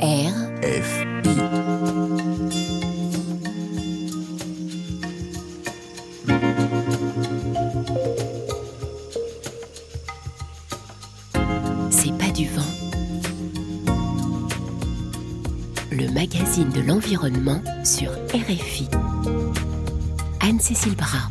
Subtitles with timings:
[0.00, 1.30] R F I.
[11.90, 12.62] C'est pas du vent.
[15.90, 18.88] Le magazine de l'environnement sur RFI.
[20.40, 21.30] Anne-Cécile Bras.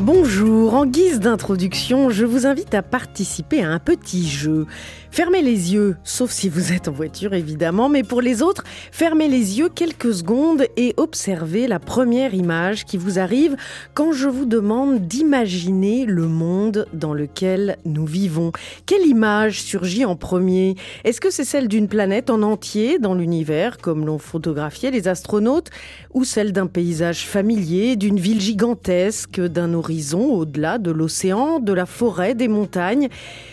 [0.00, 4.66] Bonjour, en guise d'introduction, je vous invite à participer à un petit jeu.
[5.18, 9.26] Fermez les yeux, sauf si vous êtes en voiture évidemment, mais pour les autres, fermez
[9.26, 13.56] les yeux quelques secondes et observez la première image qui vous arrive
[13.94, 18.52] quand je vous demande d'imaginer le monde dans lequel nous vivons.
[18.86, 20.76] Quelle image surgit en premier?
[21.02, 25.70] Est-ce que c'est celle d'une planète en entier dans l'univers, comme l'ont photographié les astronautes,
[26.14, 31.86] ou celle d'un paysage familier, d'une ville gigantesque, d'un horizon au-delà de l'océan, de la
[31.86, 33.08] forêt, des montagnes?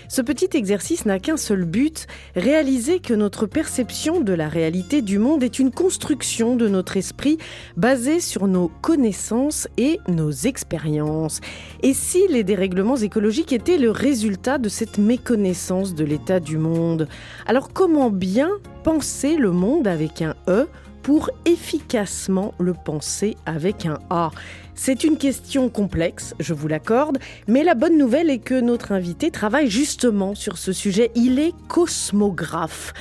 [0.09, 5.19] Ce petit exercice n'a qu'un seul but, réaliser que notre perception de la réalité du
[5.19, 7.37] monde est une construction de notre esprit
[7.77, 11.39] basée sur nos connaissances et nos expériences.
[11.83, 17.07] Et si les dérèglements écologiques étaient le résultat de cette méconnaissance de l'état du monde?
[17.45, 18.49] Alors comment bien
[18.83, 20.67] penser le monde avec un E
[21.03, 24.31] pour efficacement le penser avec un A?
[24.75, 29.31] C'est une question complexe, je vous l'accorde, mais la bonne nouvelle est que notre invité
[29.31, 31.11] travaille justement sur ce sujet.
[31.15, 32.93] Il est cosmographe.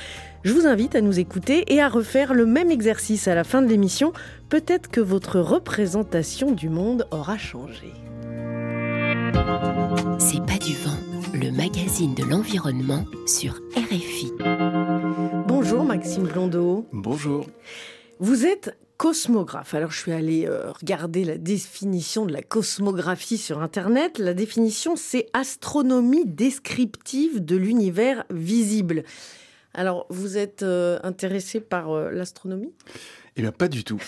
[0.43, 3.61] Je vous invite à nous écouter et à refaire le même exercice à la fin
[3.61, 4.13] de l'émission.
[4.47, 7.91] Peut-être que votre représentation du monde aura changé.
[10.19, 10.99] C'est pas du vent.
[11.33, 14.31] Le magazine de l'environnement sur RFI.
[15.47, 16.87] Bonjour Maxime Blondeau.
[16.93, 17.47] Bonjour.
[18.19, 19.73] Vous êtes cosmographe.
[19.73, 24.17] Alors je suis allée euh, regarder la définition de la cosmographie sur Internet.
[24.19, 29.03] La définition, c'est astronomie descriptive de l'univers visible.
[29.73, 32.73] Alors vous êtes euh, intéressé par euh, l'astronomie?
[33.35, 34.01] Eh bien, pas du tout.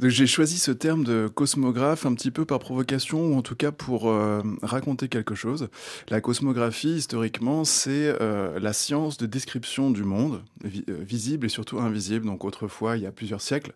[0.00, 3.70] J'ai choisi ce terme de cosmographe un petit peu par provocation ou en tout cas
[3.70, 5.68] pour euh, raconter quelque chose.
[6.08, 10.68] La cosmographie, historiquement, c'est euh, la science de description du monde, euh,
[11.00, 12.26] visible et surtout invisible.
[12.26, 13.72] Donc autrefois, il y a plusieurs siècles,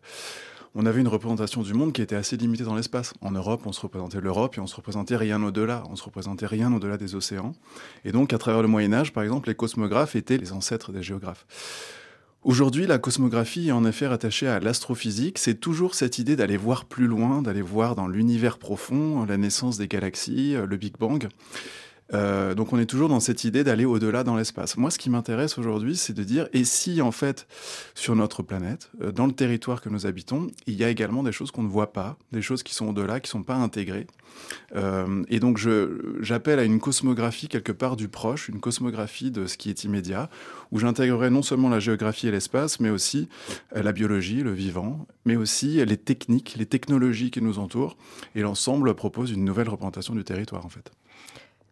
[0.75, 3.15] on avait une représentation du monde qui était assez limitée dans l'espace.
[3.21, 5.83] En Europe, on se représentait l'Europe et on se représentait rien au-delà.
[5.91, 7.53] On se représentait rien au-delà des océans.
[8.05, 11.03] Et donc, à travers le Moyen Âge, par exemple, les cosmographes étaient les ancêtres des
[11.03, 11.47] géographes.
[12.44, 15.38] Aujourd'hui, la cosmographie est en effet rattachée à l'astrophysique.
[15.38, 19.76] C'est toujours cette idée d'aller voir plus loin, d'aller voir dans l'univers profond, la naissance
[19.76, 21.28] des galaxies, euh, le Big Bang.
[22.15, 24.77] Euh, donc on est toujours dans cette idée d'aller au-delà dans l'espace.
[24.77, 27.47] Moi, ce qui m'intéresse aujourd'hui, c'est de dire, et si en fait,
[27.95, 31.33] sur notre planète, euh, dans le territoire que nous habitons, il y a également des
[31.33, 34.07] choses qu'on ne voit pas, des choses qui sont au-delà, qui ne sont pas intégrées.
[34.77, 35.59] Euh, et donc
[36.21, 40.31] j'appelle à une cosmographie quelque part du proche, une cosmographie de ce qui est immédiat,
[40.71, 43.29] où j'intégrerai non seulement la géographie et l'espace, mais aussi
[43.75, 47.97] la biologie, le vivant, mais aussi les techniques, les technologies qui nous entourent.
[48.35, 50.93] Et l'ensemble propose une nouvelle représentation du territoire, en fait.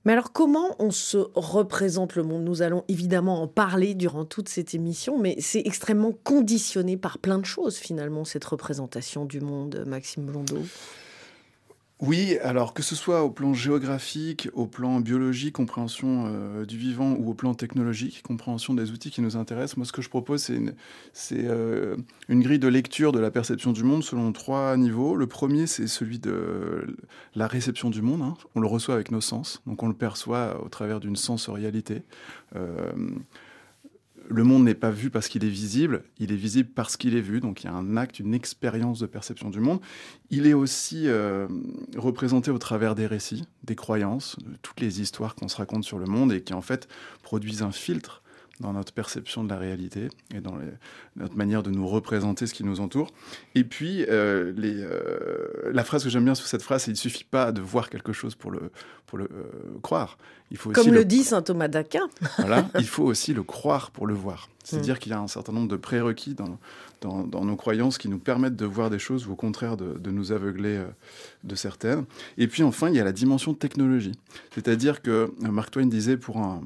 [0.06, 2.44] Mais alors comment on se représente le monde?
[2.44, 7.39] Nous allons évidemment en parler durant toute cette émission, mais c'est extrêmement conditionné par plein
[7.39, 10.62] de choses finalement, cette représentation du monde, Maxime Blondeau.
[11.99, 17.12] Oui, alors que ce soit au plan géographique, au plan biologique, compréhension euh, du vivant,
[17.19, 20.53] ou au plan technologique, compréhension des outils qui nous intéressent, moi ce que je propose
[21.15, 21.97] c'est euh,
[22.29, 25.17] une grille de lecture de la perception du monde selon trois niveaux.
[25.17, 26.99] Le premier c'est celui de
[27.34, 28.34] la réception du monde, hein.
[28.55, 32.03] on le reçoit avec nos sens, donc on le perçoit au travers d'une sensorialité.
[32.57, 32.93] Euh,
[34.29, 37.21] le monde n'est pas vu parce qu'il est visible, il est visible parce qu'il est
[37.21, 37.41] vu.
[37.41, 39.81] Donc il y a un acte, une expérience de perception du monde.
[40.31, 41.47] Il est aussi euh,
[41.97, 45.99] représenté au travers des récits, des croyances, de toutes les histoires qu'on se raconte sur
[45.99, 46.89] le monde et qui en fait
[47.23, 48.23] produisent un filtre
[48.61, 50.67] dans notre perception de la réalité et dans les-
[51.17, 53.11] notre manière de nous représenter ce qui nous entoure.
[53.55, 56.95] Et puis, euh, les, euh, la phrase que j'aime bien sur cette phrase, c'est il
[56.95, 58.71] ne suffit pas de voir quelque chose pour le,
[59.06, 60.16] pour le euh, croire.
[60.50, 62.09] Il faut aussi Comme le, le dit saint Thomas d'Aquin.
[62.39, 64.48] voilà, il faut aussi le croire pour le voir.
[64.65, 66.59] C'est-à-dire qu'il y a un certain nombre de prérequis dans,
[67.01, 69.97] dans, dans nos croyances qui nous permettent de voir des choses ou au contraire de,
[69.98, 70.83] de nous aveugler
[71.45, 72.04] de certaines.
[72.36, 74.13] Et puis enfin, il y a la dimension technologie.
[74.54, 76.63] C'est-à-dire que Mark Twain disait pour un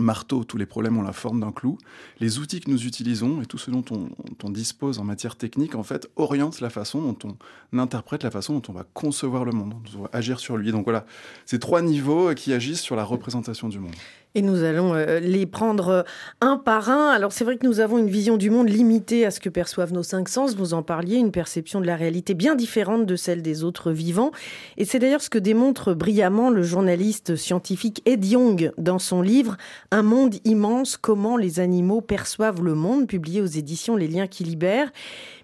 [0.00, 1.78] marteau, tous les problèmes ont la forme d'un clou.
[2.18, 5.82] Les outils que nous utilisons et tout ce dont on, dispose en matière technique, en
[5.82, 7.36] fait, orientent la façon dont
[7.72, 10.72] on interprète, la façon dont on va concevoir le monde, on va agir sur lui.
[10.72, 11.06] Donc voilà,
[11.46, 13.94] ces trois niveaux qui agissent sur la représentation du monde.
[14.36, 16.02] Et nous allons euh, les prendre euh,
[16.40, 17.10] un par un.
[17.10, 19.92] Alors c'est vrai que nous avons une vision du monde limitée à ce que perçoivent
[19.92, 20.54] nos cinq sens.
[20.54, 24.30] Vous en parliez, une perception de la réalité bien différente de celle des autres vivants.
[24.76, 29.56] Et c'est d'ailleurs ce que démontre brillamment le journaliste scientifique Ed Young dans son livre
[29.90, 34.44] Un monde immense, comment les animaux perçoivent le monde, publié aux éditions Les Liens qui
[34.44, 34.92] libèrent.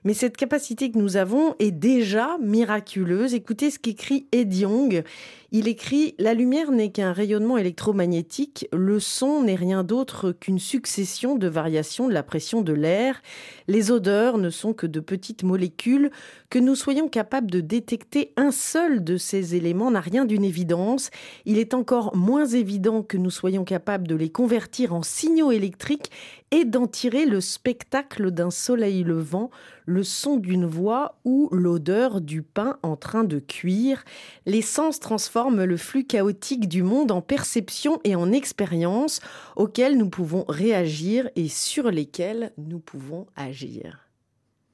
[0.07, 3.35] Mais cette capacité que nous avons est déjà miraculeuse.
[3.35, 5.03] Écoutez ce qu'écrit Ed Young.
[5.51, 11.35] Il écrit La lumière n'est qu'un rayonnement électromagnétique, le son n'est rien d'autre qu'une succession
[11.35, 13.21] de variations de la pression de l'air.
[13.67, 16.13] Les odeurs ne sont que de petites molécules.
[16.51, 21.11] Que nous soyons capables de détecter un seul de ces éléments n'a rien d'une évidence.
[21.47, 26.13] Il est encore moins évident que nous soyons capables de les convertir en signaux électriques
[26.51, 29.51] et d'en tirer le spectacle d'un soleil levant,
[29.85, 34.05] le son d'une voix ou l'odeur du pain en train de cuire.
[34.47, 39.21] Les sens transforment le flux chaotique du monde en perception et en expérience
[39.57, 44.07] auxquelles nous pouvons réagir et sur lesquelles nous pouvons agir.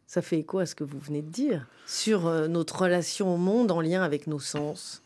[0.07, 3.39] Ça fait écho à ce que vous venez de dire sur euh, notre relation au
[3.39, 5.03] monde en lien avec nos sens.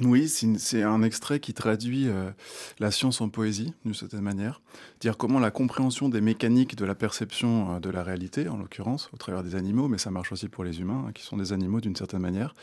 [0.00, 2.30] Oui, c'est un extrait qui traduit euh,
[2.78, 4.60] la science en poésie, d'une certaine manière.
[5.00, 9.10] Dire comment la compréhension des mécaniques de la perception euh, de la réalité, en l'occurrence,
[9.12, 11.52] au travers des animaux, mais ça marche aussi pour les humains, hein, qui sont des
[11.52, 12.54] animaux d'une certaine manière,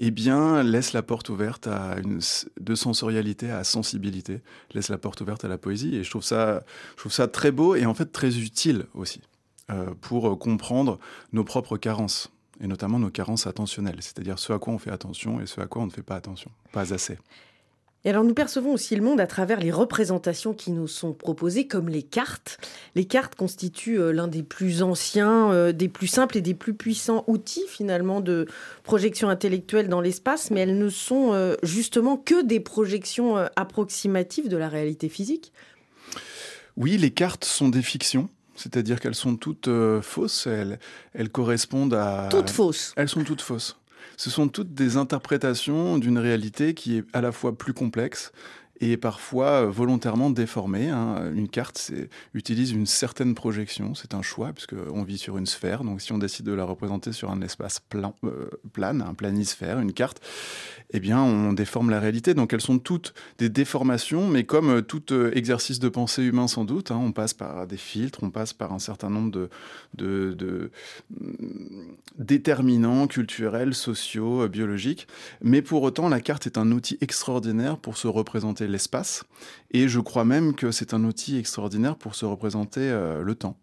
[0.00, 2.20] eh bien, laisse la porte ouverte à une,
[2.60, 4.40] de sensorialité à sensibilité,
[4.72, 5.94] laisse la porte ouverte à la poésie.
[5.94, 6.64] Et je trouve ça,
[6.96, 9.20] je trouve ça très beau et en fait très utile aussi.
[9.70, 10.98] Euh, pour comprendre
[11.32, 15.40] nos propres carences et notamment nos carences attentionnelles, c'est-à-dire ce à quoi on fait attention
[15.40, 17.18] et ce à quoi on ne fait pas attention, pas assez.
[18.04, 21.66] Et alors nous percevons aussi le monde à travers les représentations qui nous sont proposées,
[21.66, 22.58] comme les cartes.
[22.94, 26.74] Les cartes constituent euh, l'un des plus anciens, euh, des plus simples et des plus
[26.74, 28.46] puissants outils finalement de
[28.82, 34.56] projection intellectuelle dans l'espace, mais elles ne sont euh, justement que des projections approximatives de
[34.58, 35.52] la réalité physique.
[36.76, 40.78] Oui, les cartes sont des fictions c'est-à-dire qu'elles sont toutes euh, fausses, elles,
[41.12, 42.28] elles correspondent à...
[42.30, 42.92] Toutes fausses.
[42.96, 43.76] Elles sont toutes fausses.
[44.16, 48.32] Ce sont toutes des interprétations d'une réalité qui est à la fois plus complexe
[48.84, 50.88] et parfois euh, volontairement déformée.
[50.90, 51.30] Hein.
[51.34, 51.90] Une carte
[52.34, 55.84] utilise une certaine projection, c'est un choix, puisqu'on vit sur une sphère.
[55.84, 59.80] Donc si on décide de la représenter sur un espace plan, euh, plane, un planisphère,
[59.80, 60.20] une carte,
[60.92, 62.34] eh bien on déforme la réalité.
[62.34, 66.64] Donc elles sont toutes des déformations, mais comme euh, tout exercice de pensée humain sans
[66.64, 69.48] doute, hein, on passe par des filtres, on passe par un certain nombre de,
[69.94, 70.70] de, de
[71.10, 75.08] mm, déterminants culturels, sociaux, biologiques.
[75.40, 79.24] Mais pour autant, la carte est un outil extraordinaire pour se représenter l'espace.
[79.70, 83.56] Et je crois même que c'est un outil extraordinaire pour se représenter euh, le temps.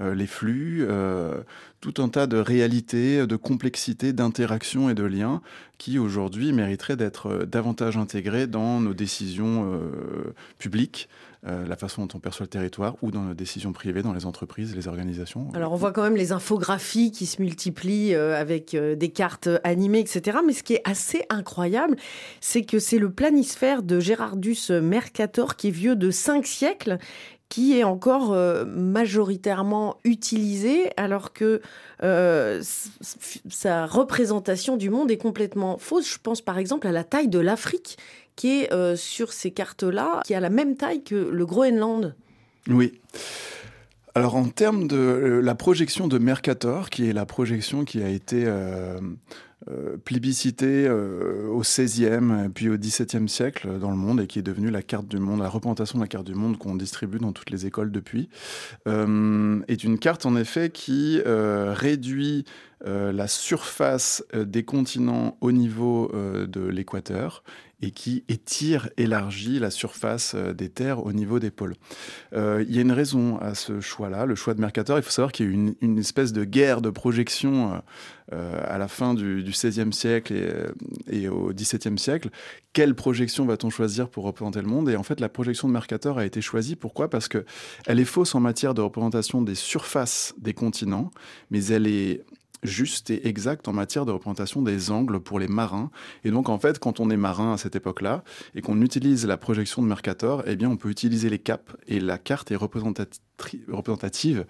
[0.00, 1.42] Euh, les flux, euh,
[1.80, 5.42] tout un tas de réalités, de complexités, d'interactions et de liens
[5.78, 9.80] qui aujourd'hui mériteraient d'être davantage intégrés dans nos décisions
[10.58, 11.08] publiques,
[11.46, 14.24] euh, la façon dont on perçoit le territoire ou dans nos décisions privées, dans les
[14.24, 15.48] entreprises, les organisations.
[15.52, 19.50] Alors on voit quand même les infographies qui se multiplient euh, avec euh, des cartes
[19.62, 20.38] animées, etc.
[20.46, 21.96] Mais ce qui est assez incroyable,
[22.40, 26.98] c'est que c'est le planisphère de Gérardus Mercator qui est vieux de 5 siècles
[27.48, 28.36] qui est encore
[28.66, 31.60] majoritairement utilisé alors que
[32.00, 36.12] sa représentation du monde est complètement fausse.
[36.12, 37.96] Je pense par exemple à la taille de l'Afrique
[38.36, 42.14] qui est euh, sur ces cartes-là, qui a la même taille que le Groenland.
[42.68, 43.00] Oui.
[44.14, 48.08] Alors en termes de euh, la projection de Mercator, qui est la projection qui a
[48.08, 48.98] été euh,
[50.04, 54.82] plébiscitée au XVIe puis au XVIIe siècle dans le monde et qui est devenue la
[54.82, 57.66] carte du monde, la représentation de la carte du monde qu'on distribue dans toutes les
[57.66, 58.28] écoles depuis,
[58.86, 62.44] est une carte en effet qui réduit
[62.84, 67.42] la surface des continents au niveau de l'équateur
[67.84, 71.74] et qui étire, élargit la surface euh, des terres au niveau des pôles.
[72.32, 74.98] Euh, il y a une raison à ce choix-là, le choix de Mercator.
[74.98, 77.82] Il faut savoir qu'il y a eu une, espèce de guerre de projection
[78.32, 82.30] euh, à la fin du, XVIe siècle et, et, au XVIIe siècle.
[82.72, 84.88] Quelle projection va-t-on choisir pour représenter le monde?
[84.88, 86.76] Et en fait, la projection de Mercator a été choisie.
[86.76, 87.10] Pourquoi?
[87.10, 87.44] Parce que
[87.86, 91.10] elle est fausse en matière de représentation des surfaces des continents,
[91.50, 92.24] mais elle est
[92.64, 95.90] juste et exact en matière de représentation des angles pour les marins.
[96.24, 99.36] Et donc, en fait, quand on est marin à cette époque-là et qu'on utilise la
[99.36, 104.46] projection de Mercator, eh bien, on peut utiliser les caps et la carte est représentative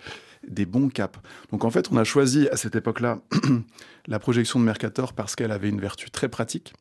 [0.47, 1.19] des bons caps.
[1.51, 3.19] Donc, en fait, on a choisi à cette époque-là
[4.07, 6.73] la projection de Mercator parce qu'elle avait une vertu très pratique.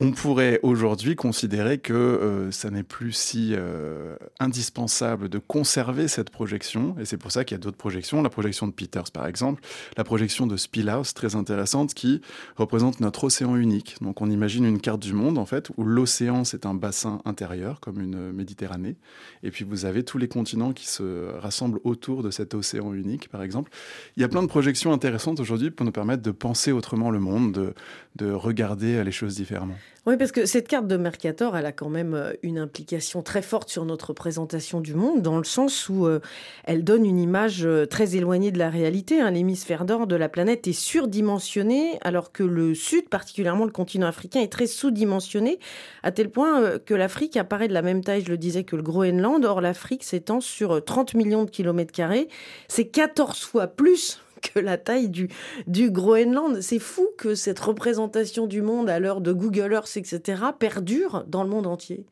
[0.00, 6.30] On pourrait aujourd'hui considérer que euh, ça n'est plus si euh, indispensable de conserver cette
[6.30, 9.28] projection, et c'est pour ça qu'il y a d'autres projections, la projection de Peters par
[9.28, 9.62] exemple,
[9.96, 12.20] la projection de Spielhaus, très intéressante, qui
[12.56, 13.96] représente notre océan unique.
[14.00, 17.78] Donc on imagine une carte du monde en fait, où l'océan c'est un bassin intérieur,
[17.78, 18.96] comme une Méditerranée,
[19.44, 23.28] et puis vous avez tous les continents qui se rassemblent autour de cet océan unique
[23.28, 23.70] par exemple.
[24.16, 27.20] Il y a plein de projections intéressantes aujourd'hui pour nous permettre de penser autrement le
[27.20, 27.74] monde, de,
[28.16, 29.76] de regarder les choses différemment.
[30.04, 33.40] Oui, parce que cette carte de Mercator, elle a quand même euh, une implication très
[33.40, 36.18] forte sur notre représentation du monde, dans le sens où euh,
[36.64, 39.20] elle donne une image euh, très éloignée de la réalité.
[39.20, 39.30] Hein.
[39.30, 44.40] L'hémisphère nord de la planète est surdimensionné, alors que le sud, particulièrement le continent africain,
[44.40, 45.60] est très sous-dimensionné,
[46.02, 48.82] à tel point que l'Afrique apparaît de la même taille, je le disais, que le
[48.82, 49.44] Groenland.
[49.44, 52.26] Or, l'Afrique s'étend sur 30 millions de kilomètres carrés.
[52.66, 54.21] C'est 14 fois plus
[54.54, 55.28] que la taille du,
[55.66, 56.60] du Groenland.
[56.60, 61.44] C'est fou que cette représentation du monde à l'heure de Google Earth, etc., perdure dans
[61.44, 62.06] le monde entier.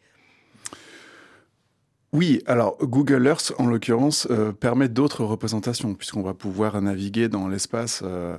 [2.13, 7.47] Oui, alors Google Earth, en l'occurrence, euh, permet d'autres représentations, puisqu'on va pouvoir naviguer dans
[7.47, 8.37] l'espace euh,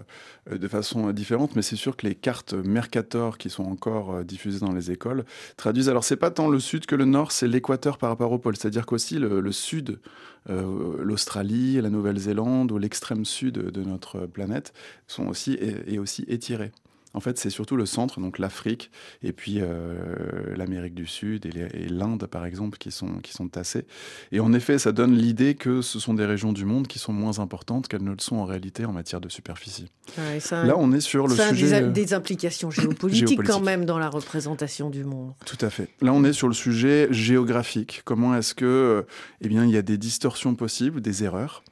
[0.52, 4.60] de façon différente, mais c'est sûr que les cartes Mercator qui sont encore euh, diffusées
[4.60, 5.24] dans les écoles
[5.56, 8.40] traduisent, alors c'est pas tant le sud que le nord, c'est l'équateur par rapport au
[8.40, 10.02] pôle, c'est-à-dire qu'aussi le, sud,
[10.50, 14.74] l'Australie, la Nouvelle-Zélande ou l'extrême sud de notre planète
[15.08, 16.74] sont aussi, est, aussi étiré.
[17.14, 18.92] En fait, c'est surtout le centre, donc l'Afrique,
[19.22, 23.86] et puis euh, l'Amérique du Sud et l'Inde, par exemple, qui sont, qui sont tassés.
[24.32, 27.14] Et en effet, ça donne l'idée que ce sont des régions du monde qui sont
[27.14, 29.90] moins importantes qu'elles ne le sont en réalité en matière de superficie.
[30.18, 31.70] Là, on est sur le sujet...
[31.70, 35.34] Ça a des, implications géopolitiques quand même dans la représentation du monde.
[35.46, 35.90] Tout à fait.
[36.02, 38.02] Là, on est sur le sujet géographique.
[38.06, 39.06] Comment est-ce que,
[39.42, 41.64] eh bien, il y a des distorsions possibles, des erreurs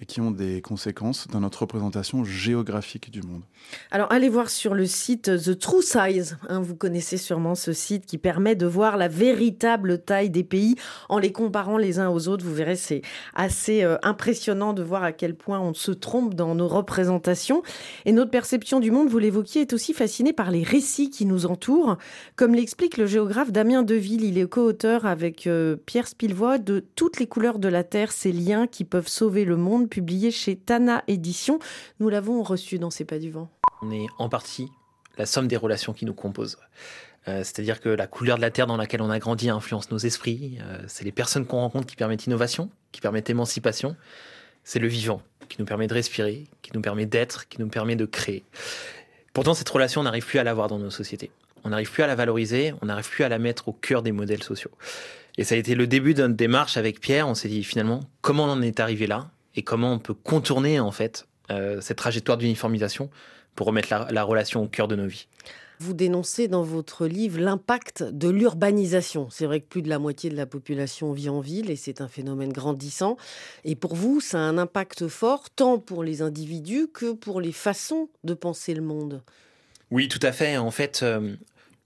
[0.00, 3.42] et qui ont des conséquences dans notre représentation géographique du monde.
[3.92, 8.04] Alors allez voir sur le site The True Size, hein, vous connaissez sûrement ce site
[8.04, 10.74] qui permet de voir la véritable taille des pays
[11.08, 12.44] en les comparant les uns aux autres.
[12.44, 13.02] Vous verrez, c'est
[13.34, 17.62] assez euh, impressionnant de voir à quel point on se trompe dans nos représentations.
[18.04, 21.46] Et notre perception du monde, vous l'évoquiez, est aussi fascinée par les récits qui nous
[21.46, 21.98] entourent.
[22.34, 27.20] Comme l'explique le géographe Damien Deville, il est co-auteur avec euh, Pierre Spilvois de Toutes
[27.20, 31.04] les couleurs de la Terre, ces liens qui peuvent sauver le monde publié chez Tana
[31.08, 31.58] Édition.
[32.00, 33.50] Nous l'avons reçu dans C'est pas du vent.
[33.82, 34.68] On est en partie
[35.18, 36.58] la somme des relations qui nous composent.
[37.28, 39.98] Euh, c'est-à-dire que la couleur de la terre dans laquelle on a grandi influence nos
[39.98, 40.58] esprits.
[40.60, 43.96] Euh, c'est les personnes qu'on rencontre qui permettent innovation, qui permettent émancipation.
[44.62, 47.96] C'est le vivant qui nous permet de respirer, qui nous permet d'être, qui nous permet
[47.96, 48.44] de créer.
[49.32, 51.30] Pourtant, cette relation, on n'arrive plus à l'avoir dans nos sociétés.
[51.64, 54.12] On n'arrive plus à la valoriser, on n'arrive plus à la mettre au cœur des
[54.12, 54.70] modèles sociaux.
[55.36, 57.26] Et ça a été le début d'une démarche avec Pierre.
[57.26, 59.30] On s'est dit finalement, comment on en est arrivé là?
[59.56, 63.10] Et comment on peut contourner en fait euh, cette trajectoire d'uniformisation
[63.54, 65.28] pour remettre la, relation au cœur de nos vies.
[65.80, 69.28] Vous dénoncez dans votre livre l'impact de l'urbanisation.
[69.30, 72.00] C'est vrai que plus de la moitié de la population vit en ville et c'est
[72.00, 73.16] un phénomène grandissant.
[73.64, 77.52] Et pour vous, ça a un impact fort tant pour les individus que pour les
[77.52, 79.22] façons de penser le monde.
[79.90, 80.56] Oui, tout à fait.
[80.56, 81.36] En fait, euh,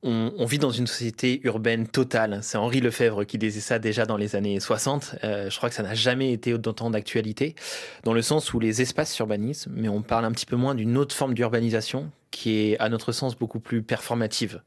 [0.02, 2.38] on, vit dans une société urbaine totale.
[2.42, 5.16] C'est Henri Lefebvre qui disait ça déjà dans les années 60.
[5.24, 7.56] Euh, je crois que ça n'a jamais été d'autant d'actualité,
[8.04, 10.96] dans le sens où les espaces s'urbanisent, mais on parle un petit peu moins d'une
[10.96, 14.62] autre forme d'urbanisation qui est, à notre sens, beaucoup plus performative.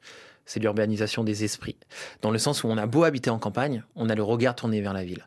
[0.46, 1.78] C'est l'urbanisation des esprits.
[2.22, 4.82] Dans le sens où on a beau habiter en campagne, on a le regard tourné
[4.82, 5.26] vers la ville.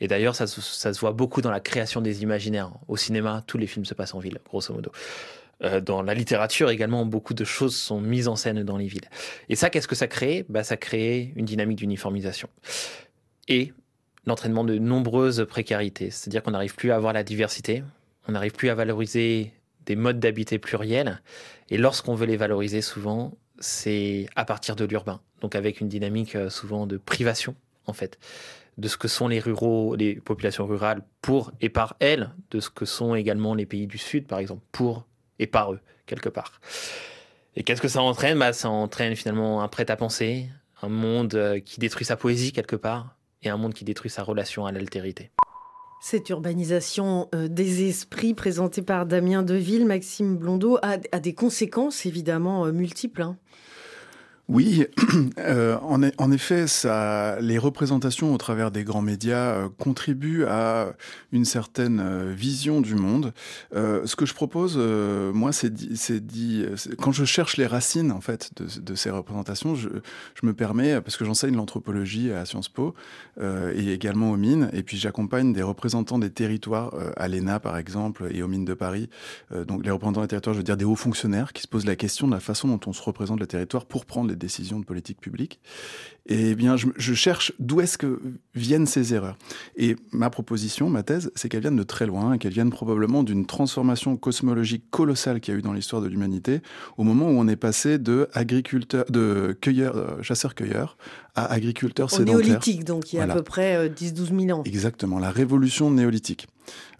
[0.00, 2.72] Et d'ailleurs, ça, ça se voit beaucoup dans la création des imaginaires.
[2.88, 4.90] Au cinéma, tous les films se passent en ville, grosso modo.
[5.64, 9.08] Euh, dans la littérature également, beaucoup de choses sont mises en scène dans les villes.
[9.48, 10.44] Et ça, qu'est-ce que ça crée?
[10.48, 12.48] Bah, Ça crée une dynamique d'uniformisation.
[13.48, 13.72] Et
[14.26, 16.10] l'entraînement de nombreuses précarités.
[16.10, 17.82] C'est-à-dire qu'on n'arrive plus à avoir la diversité,
[18.28, 19.52] on n'arrive plus à valoriser
[19.86, 21.20] des modes d'habiter pluriels.
[21.70, 25.20] Et lorsqu'on veut les valoriser, souvent, c'est à partir de l'urbain.
[25.40, 27.54] Donc avec une dynamique euh, souvent de privation,
[27.86, 28.18] en fait,
[28.78, 32.70] de ce que sont les ruraux, les populations rurales pour et par elles, de ce
[32.70, 35.06] que sont également les pays du Sud, par exemple, pour
[35.38, 36.60] et par eux, quelque part.
[37.56, 38.38] Et qu'est-ce que ça entraîne?
[38.38, 40.48] Bah, Ça entraîne finalement un prêt-à-penser,
[40.82, 44.22] un monde euh, qui détruit sa poésie quelque part, et un monde qui détruit sa
[44.22, 45.30] relation à l'altérité.
[46.00, 52.66] Cette urbanisation euh, des esprits présentée par Damien Deville, Maxime Blondeau, a, des conséquences évidemment
[52.66, 53.22] euh, multiples.
[53.22, 53.38] Hein.
[54.46, 54.84] Oui,
[55.38, 60.92] euh, en, en, effet, ça, les représentations au travers des grands médias euh, contribuent à
[61.32, 63.32] une certaine euh, vision du monde.
[63.74, 66.66] Euh, ce que je propose, moi, c'est dit,
[67.00, 69.88] quand je cherche les racines en fait de, de ces représentations, je,
[70.34, 72.94] je, me permets, parce que j'enseigne l'anthropologie à Sciences Po
[73.40, 78.28] et également aux mines, et puis j'accompagne des représentants des territoires à l'ENA par exemple
[78.30, 79.08] et aux mines de Paris.
[79.66, 81.96] donc les représentants des territoires, je veux dire des hauts fonctionnaires qui se posent la
[81.96, 84.84] question de la façon dont on se représente le territoire pour prendre des décisions de
[84.84, 85.60] politique publique.
[86.26, 88.20] Et eh bien, je, je cherche d'où est-ce que
[88.54, 89.36] viennent ces erreurs.
[89.76, 93.46] Et ma proposition, ma thèse, c'est qu'elles viennent de très loin qu'elles viennent probablement d'une
[93.46, 96.60] transformation cosmologique colossale qu'il y a eu dans l'histoire de l'humanité,
[96.96, 100.96] au moment où on est passé de agriculteur, de cueilleur, euh, chasseur-cueilleur
[101.34, 102.46] à agriculteur sédentaire.
[102.46, 104.62] néolithique, donc il y a à peu près 10-12 euh, 000 ans.
[104.64, 106.46] Exactement, la révolution néolithique.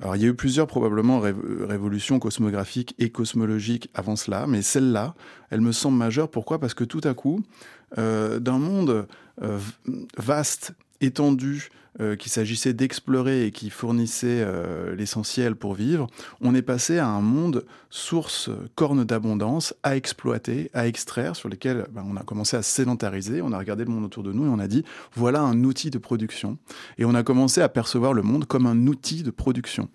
[0.00, 5.14] Alors il y a eu plusieurs probablement révolutions cosmographiques et cosmologiques avant cela, mais celle-là,
[5.50, 6.30] elle me semble majeure.
[6.30, 6.58] Pourquoi?
[6.58, 7.42] Parce que tout à coup,
[7.98, 9.06] euh, d'un monde
[9.42, 9.58] euh,
[10.16, 11.70] vaste, étendu,
[12.00, 16.08] euh, qu'il s'agissait d'explorer et qui fournissait euh, l'essentiel pour vivre,
[16.40, 21.86] on est passé à un monde source, corne d'abondance, à exploiter, à extraire, sur lesquels
[21.92, 24.48] ben, on a commencé à sédentariser, on a regardé le monde autour de nous et
[24.48, 24.84] on a dit,
[25.14, 26.58] voilà un outil de production.
[26.98, 29.88] Et on a commencé à percevoir le monde comme un outil de production.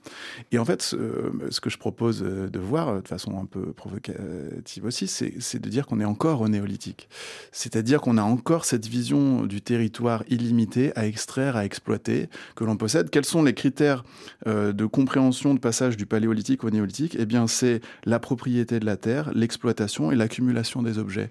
[0.53, 5.07] Et en fait, ce, que je propose de voir, de façon un peu provocative aussi,
[5.07, 7.09] c'est de dire qu'on est encore au néolithique.
[7.51, 11.88] C'est-à-dire qu'on a encore cette vision du territoire illimité à extraire, à exploiter
[12.55, 13.09] que l'on possède.
[13.09, 14.03] Quels sont les critères
[14.47, 17.15] euh, de compréhension de passage du paléolithique au néolithique?
[17.19, 21.29] Eh bien, c'est la propriété de la terre, l'exploitation et l'accumulation des objets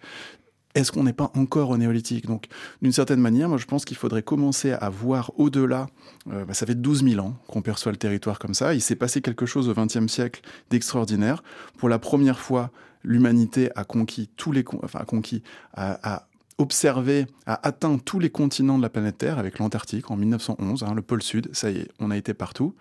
[0.74, 2.26] est-ce qu'on n'est pas encore au néolithique?
[2.26, 2.46] Donc,
[2.82, 5.88] d'une certaine manière, moi, je pense qu'il faudrait commencer à voir au-delà.
[6.30, 8.74] Euh, bah, ça fait 12 000 ans qu'on perçoit le territoire comme ça.
[8.74, 11.42] Il s'est passé quelque chose au XXe siècle d'extraordinaire.
[11.78, 12.70] Pour la première fois,
[13.02, 15.42] l'humanité a conquis tous les, enfin, a conquis,
[15.74, 16.27] a,
[16.58, 20.94] observé, a atteint tous les continents de la planète Terre avec l'Antarctique en 1911, hein,
[20.94, 22.74] le pôle Sud, ça y est, on a été partout.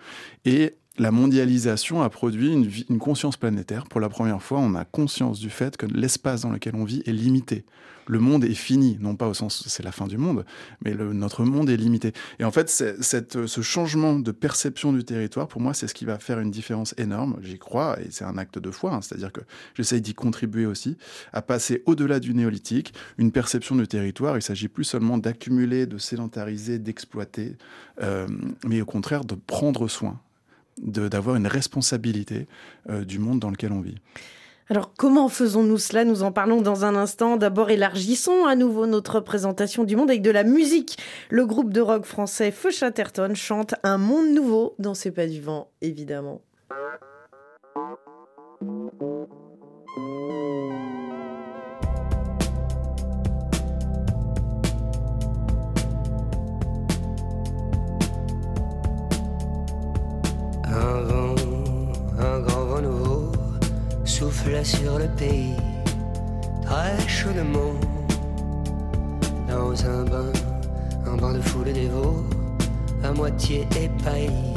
[0.45, 3.85] Et la mondialisation a produit une, une, conscience planétaire.
[3.85, 7.03] Pour la première fois, on a conscience du fait que l'espace dans lequel on vit
[7.05, 7.65] est limité
[8.07, 10.45] le monde est fini, non pas au sens c'est la fin du monde,
[10.83, 12.13] mais le, notre monde est limité.
[12.39, 16.05] Et en fait, cette, ce changement de perception du territoire, pour moi, c'est ce qui
[16.05, 17.37] va faire une différence énorme.
[17.41, 19.01] J'y crois, et c'est un acte de foi, hein.
[19.01, 19.41] c'est-à-dire que
[19.75, 20.97] j'essaye d'y contribuer aussi,
[21.33, 24.37] à passer au-delà du néolithique, une perception du territoire.
[24.37, 27.57] Il s'agit plus seulement d'accumuler, de sédentariser, d'exploiter,
[28.01, 28.27] euh,
[28.65, 30.19] mais au contraire de prendre soin,
[30.81, 32.47] d'avoir une responsabilité
[32.89, 33.95] euh, du monde dans lequel on vit.
[34.69, 36.03] Alors comment faisons-nous cela?
[36.03, 37.37] Nous en parlons dans un instant.
[37.37, 40.97] D'abord élargissons à nouveau notre présentation du monde avec de la musique.
[41.29, 45.39] Le groupe de rock français Feu Chatterton chante Un monde nouveau dans ses pas du
[45.39, 46.41] vent, évidemment.
[64.17, 65.53] Souffle sur le pays,
[66.65, 67.75] très chaudement,
[69.47, 70.31] dans un bain,
[71.05, 72.25] un bain de foule dévot,
[73.03, 74.55] à moitié épaillis.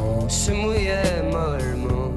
[0.00, 2.12] On se mouillait mollement,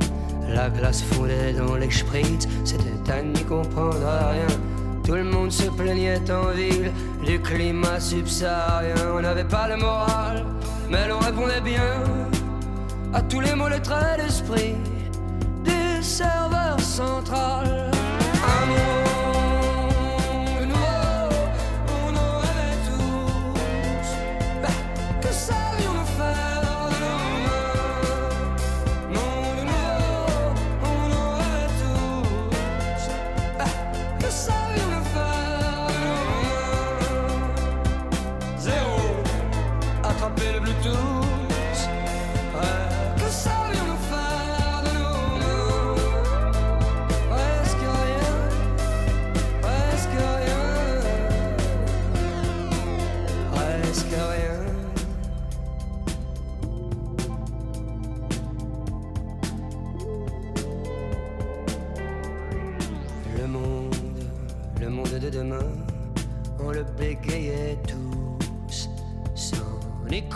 [0.48, 4.54] la glace fondait dans les spritz, c'était à n'y comprendre rien.
[5.04, 6.92] Tout le monde se plaignait en ville
[7.26, 8.94] du climat subsaharien.
[9.16, 10.46] On n'avait pas le moral,
[10.92, 12.04] mais l'on répondait bien
[13.14, 14.76] à tous les mots, les traits d'esprit
[16.08, 17.97] serveur central.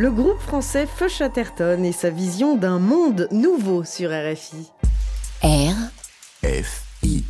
[0.00, 4.72] Le groupe français Feu Chatterton et sa vision d'un monde nouveau sur RFI.
[5.42, 5.74] R,
[6.42, 7.22] F, I.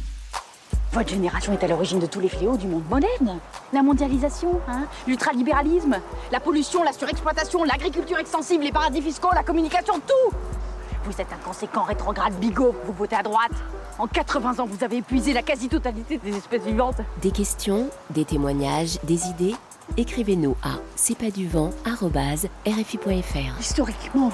[0.92, 3.40] Votre génération est à l'origine de tous les fléaux du monde moderne.
[3.72, 5.96] La mondialisation, hein, l'ultralibéralisme,
[6.30, 10.36] la pollution, la surexploitation, l'agriculture extensive, les paradis fiscaux, la communication, tout
[11.06, 13.50] Vous êtes un conséquent rétrograde bigot, vous votez à droite.
[13.98, 17.00] En 80 ans, vous avez épuisé la quasi-totalité des espèces vivantes.
[17.20, 19.56] des questions, des témoignages, des idées
[19.96, 23.60] Écrivez-nous à c'est-pas-du-vent@rfi.fr.
[23.60, 24.32] Historiquement,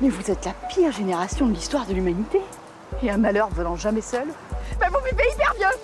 [0.00, 2.40] mais vous êtes la pire génération de l'histoire de l'humanité.
[3.02, 4.26] Et un malheur venant jamais seul.
[4.80, 5.78] Mais vous vivez hyper vieux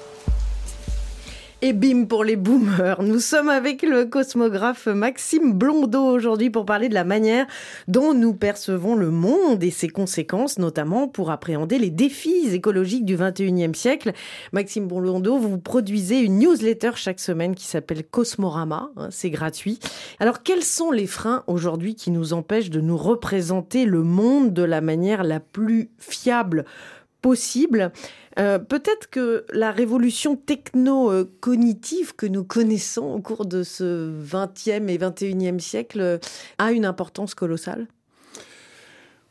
[1.61, 3.03] Et bim pour les boomers.
[3.03, 7.49] Nous sommes avec le cosmographe Maxime Blondeau aujourd'hui pour parler de la manière
[7.88, 13.16] dont nous percevons le monde et ses conséquences, notamment pour appréhender les défis écologiques du
[13.16, 14.12] 21e siècle.
[14.53, 18.92] Maxime Blondeau, vous produisez une newsletter chaque semaine qui s'appelle Cosmorama.
[18.97, 19.81] hein, C'est gratuit.
[20.21, 24.62] Alors, quels sont les freins aujourd'hui qui nous empêchent de nous représenter le monde de
[24.62, 26.66] la manière la plus fiable
[27.21, 27.90] possible?
[28.38, 34.98] Euh, Peut-être que la révolution techno-cognitive que nous connaissons au cours de ce 20e et
[34.98, 36.20] 21e siècle
[36.59, 37.88] a une importance colossale?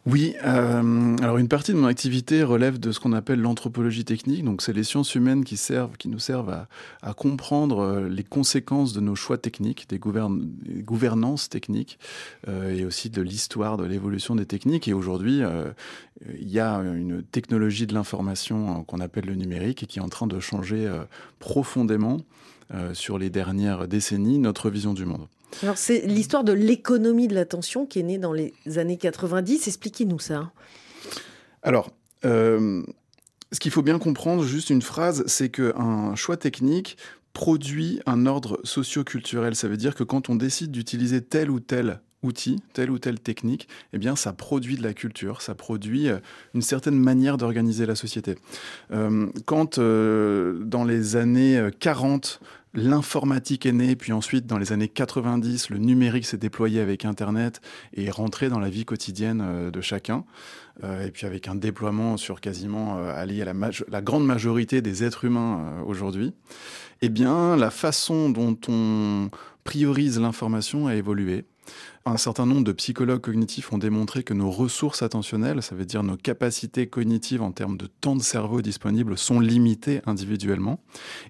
[0.09, 4.41] Oui, euh, alors une partie de mon activité relève de ce qu'on appelle l'anthropologie technique.
[4.45, 6.65] Donc, c'est les sciences humaines qui servent, qui nous servent
[7.01, 11.99] à, comprendre euh, les conséquences de nos choix techniques, des, gouvern- des gouvernances techniques,
[12.47, 14.87] euh, et aussi de l'histoire de l'évolution des techniques.
[14.87, 15.41] Et aujourd'hui,
[16.39, 20.07] il y a une technologie de l'information qu'on appelle le numérique et qui est en
[20.07, 20.89] train de changer
[21.39, 22.21] profondément
[22.93, 25.27] sur les dernières décennies notre vision du monde.
[25.63, 29.67] Alors, c'est l'histoire de l'économie de l'attention qui est née dans les années 90.
[29.67, 30.51] Expliquez-nous ça.
[31.63, 31.91] Alors,
[32.25, 32.83] euh,
[33.51, 36.97] ce qu'il faut bien comprendre, juste une phrase, c'est qu'un choix technique
[37.33, 39.55] produit un ordre socio-culturel.
[39.55, 43.19] Ça veut dire que quand on décide d'utiliser tel ou tel outil, telle ou telle
[43.19, 46.17] technique, eh bien, ça produit de la culture, ça produit euh,
[46.55, 48.35] une certaine manière d'organiser la société.
[48.91, 52.39] Euh, quand, dans les années euh, 40,
[52.77, 57.59] l'informatique est née, puis ensuite, dans les années 90, le numérique s'est déployé avec Internet
[57.95, 60.23] et est rentré dans la vie quotidienne euh, de chacun,
[60.83, 63.45] euh, et puis avec un déploiement sur quasiment euh, allié à
[63.89, 66.33] la, grande majorité des êtres humains aujourd'hui,
[67.01, 69.31] eh bien, la façon dont on
[69.63, 71.45] priorise l'information a évolué.
[72.07, 76.03] Un certain nombre de psychologues cognitifs ont démontré que nos ressources attentionnelles, ça veut dire
[76.03, 80.79] nos capacités cognitives en termes de temps de cerveau disponible, sont limitées individuellement.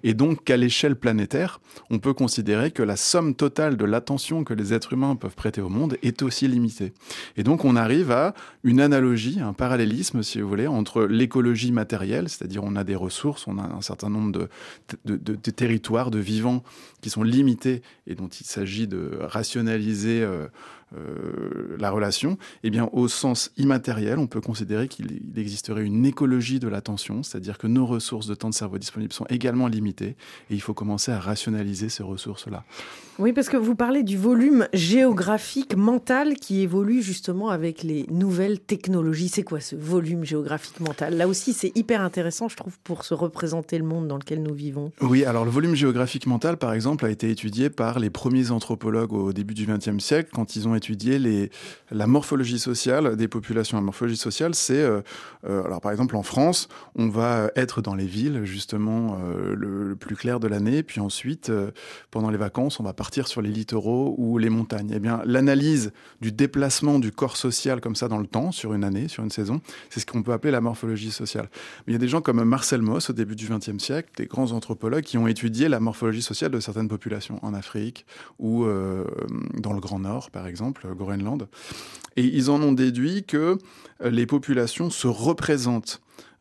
[0.04, 1.60] Et donc qu'à l'échelle planétaire,
[1.90, 5.60] on peut considérer que la somme totale de l'attention que les êtres humains peuvent prêter
[5.60, 6.92] au monde est aussi limitée.
[7.36, 12.28] Et donc on arrive à une analogie, un parallélisme, si vous voulez, entre l'écologie matérielle,
[12.28, 16.62] c'est-à-dire on a des ressources, on a un certain nombre de, de, territoires, de vivants
[17.00, 20.26] qui sont limités et dont il s'agit de rationaliser
[20.96, 26.06] euh, la relation, eh bien, au sens immatériel, on peut considérer qu'il il existerait une
[26.06, 30.16] écologie de l'attention, c'est-à-dire que nos ressources de temps de cerveau disponibles sont également limitées
[30.50, 32.64] et il faut commencer à rationaliser ces ressources-là.
[33.18, 38.60] Oui, parce que vous parlez du volume géographique mental qui évolue justement avec les nouvelles
[38.60, 39.28] technologies.
[39.28, 41.16] C'est quoi ce volume géographique mental?
[41.16, 44.54] Là aussi, c'est hyper intéressant, je trouve, pour se représenter le monde dans lequel nous
[44.54, 44.92] vivons.
[45.00, 49.12] Oui, alors le volume géographique mental, par exemple, a été étudié par les premiers anthropologues
[49.12, 51.50] au début du XXe siècle, quand ils ont étudié les,
[51.90, 53.76] la morphologie sociale des populations.
[53.76, 55.00] La morphologie sociale, c'est, euh,
[55.46, 59.96] euh, alors par exemple en France, on va être dans les villes, justement, euh, le,
[59.96, 61.50] plus clair de l'année, puis ensuite,
[62.10, 64.92] pendant les vacances, on va partir sur les littoraux ou les montagnes.
[64.94, 68.84] Eh bien, l'analyse du déplacement du corps social comme ça dans le temps, sur une
[68.84, 69.60] année, sur une saison,
[69.90, 71.48] c'est ce qu'on peut appeler la morphologie sociale.
[71.86, 74.52] Il y a des gens comme Marcel Mauss au début du XXe siècle, des grands
[74.52, 78.06] anthropologues qui ont étudié la morphologie sociale de certaines populations en Afrique
[78.38, 81.48] ou dans le Grand Nord, par exemple, au Groenland.
[82.16, 83.58] Et ils en ont déduit que
[84.02, 86.00] euh, les populations se représentent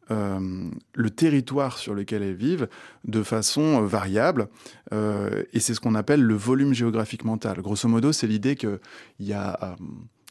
[0.09, 2.69] euh, le territoire sur lequel elles vivent
[3.05, 4.47] de façon euh, variable.
[4.91, 7.61] Et c'est ce qu'on appelle le volume géographique mental.
[7.61, 8.79] Grosso modo, c'est l'idée qu'il
[9.19, 9.75] y a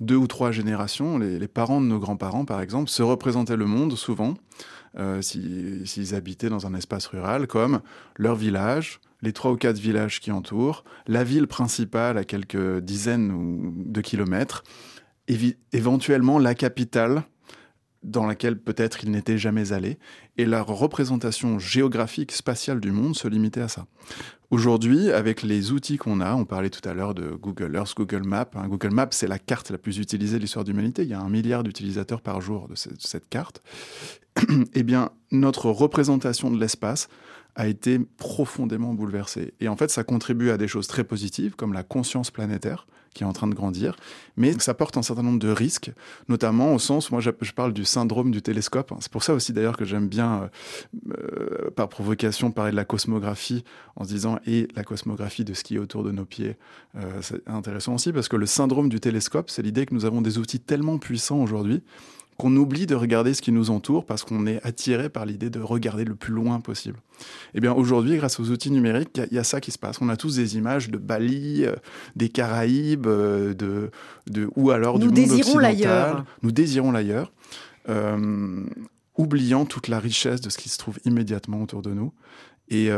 [0.00, 3.96] deux ou trois générations, les, parents de nos grands-parents, par exemple, se représentaient le monde
[3.96, 4.34] souvent,
[4.98, 7.80] euh, si- s'ils habitaient dans un espace rural, comme
[8.16, 13.72] leur village, les trois ou quatre villages qui entourent, la ville principale à quelques dizaines
[13.86, 14.62] de kilomètres,
[15.72, 17.24] éventuellement la capitale
[18.06, 19.98] dans laquelle peut-être ils n'étaient jamais allés,
[20.38, 23.86] et leur représentation géographique, spatiale du monde se limitait à ça.
[24.50, 28.22] Aujourd'hui, avec les outils qu'on a, on parlait tout à l'heure de Google Earth, Google
[28.22, 28.48] Maps.
[28.54, 28.68] hein.
[28.68, 31.02] Google Maps, c'est la carte la plus utilisée de l'histoire de l'humanité.
[31.02, 33.60] Il y a un milliard d'utilisateurs par jour de cette, cette carte.
[34.74, 37.08] eh bien, notre représentation de l'espace
[37.56, 39.54] a été profondément bouleversé.
[39.60, 43.24] Et en fait, ça contribue à des choses très positives, comme la conscience planétaire, qui
[43.24, 43.96] est en train de grandir,
[44.36, 45.90] mais ça porte un certain nombre de risques,
[46.28, 48.92] notamment au sens, moi je, parle du syndrome du télescope.
[49.00, 50.48] C'est pour ça aussi d'ailleurs que j'aime bien, euh,
[51.18, 53.64] euh, par provocation, parler de la cosmographie
[53.96, 56.56] en se disant et la cosmographie de ce qui est autour de nos pieds.
[56.96, 60.20] Euh, c'est intéressant aussi parce que le syndrome du télescope, c'est l'idée que nous avons
[60.20, 61.82] des outils tellement puissants aujourd'hui
[62.38, 65.60] qu'on oublie de regarder ce qui nous entoure parce qu'on est attiré par l'idée de
[65.60, 66.98] regarder le plus loin possible.
[67.54, 70.00] Eh bien, aujourd'hui, grâce aux outils numériques, il y, a ça qui se passe.
[70.00, 71.74] On a tous des images de Bali, euh,
[72.14, 73.90] des Caraïbes, euh, de,
[74.26, 75.62] de, ou alors nous du monde occidental.
[75.62, 76.24] L'ailleurs.
[76.42, 77.32] Nous désirons l'ailleurs.
[77.88, 78.64] Euh,
[79.16, 82.12] oubliant toute la richesse de ce qui se trouve immédiatement autour de nous.
[82.68, 82.90] Et,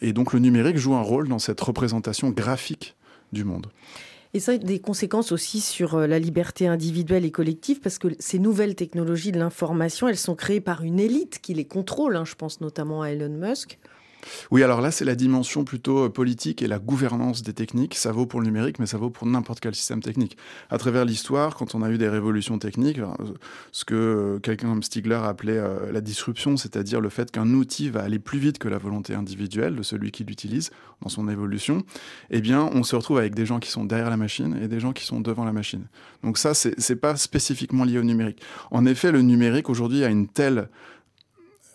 [0.00, 2.96] et donc le numérique joue un rôle dans cette représentation graphique
[3.32, 3.66] du monde.
[4.34, 8.08] Et ça a des conséquences aussi sur euh, la liberté individuelle et collective, parce que
[8.18, 12.16] ces nouvelles technologies de l'information, elles sont créées par une élite qui les contrôle.
[12.16, 12.24] Hein.
[12.24, 13.78] je pense notamment à Elon Musk.
[14.50, 17.94] Oui, alors là, c'est la dimension plutôt euh, politique et la gouvernance des techniques.
[17.94, 20.36] Ça vaut pour le numérique, mais ça vaut pour n'importe quel système technique.
[20.70, 23.06] À travers l'histoire, quand on a eu des révolutions techniques, euh,
[23.72, 25.60] ce que euh, quelqu'un comme Stigler appelait
[25.92, 29.76] la disruption, c'est-à-dire le fait qu'un outil va aller plus vite que la volonté individuelle
[29.76, 30.70] de celui qui l'utilise
[31.02, 31.84] dans son évolution,
[32.30, 34.80] eh bien, on se retrouve avec des gens qui sont derrière la machine et des
[34.80, 35.86] gens qui sont devant la machine.
[36.22, 38.40] Donc ça, c'est pas spécifiquement lié au numérique.
[38.70, 40.68] En effet, le numérique aujourd'hui a une telle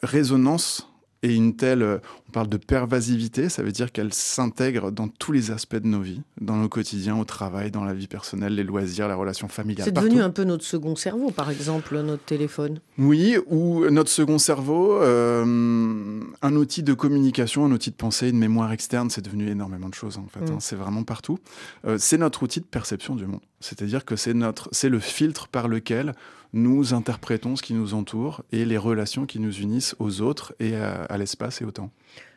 [0.02, 0.93] résonance
[1.24, 5.32] et une telle, euh, on parle de pervasivité, ça veut dire qu'elle s'intègre dans tous
[5.32, 8.64] les aspects de nos vies, dans nos quotidiens, au travail, dans la vie personnelle, les
[8.64, 9.86] loisirs, la relation familiale.
[9.86, 12.82] C'est devenu un peu notre second cerveau, par exemple, notre téléphone.
[12.98, 18.40] Oui, ou notre second cerveau, euh, un outil de communication, un outil de pensée, une
[18.40, 20.52] mémoire externe, c'est devenu énormément de choses en fait.
[20.52, 20.56] Hein.
[20.56, 20.60] Mm.
[20.60, 21.40] c'est vraiment partout.
[21.88, 23.42] Euh, c'est notre outil de perception du monde.
[23.62, 26.14] C'est-à-dire que c'est notre, c'est le filtre par lequel
[26.54, 30.76] nous interprétons ce qui nous entoure et les relations qui nous unissent aux autres et
[30.76, 31.90] à, l'espace et au temps.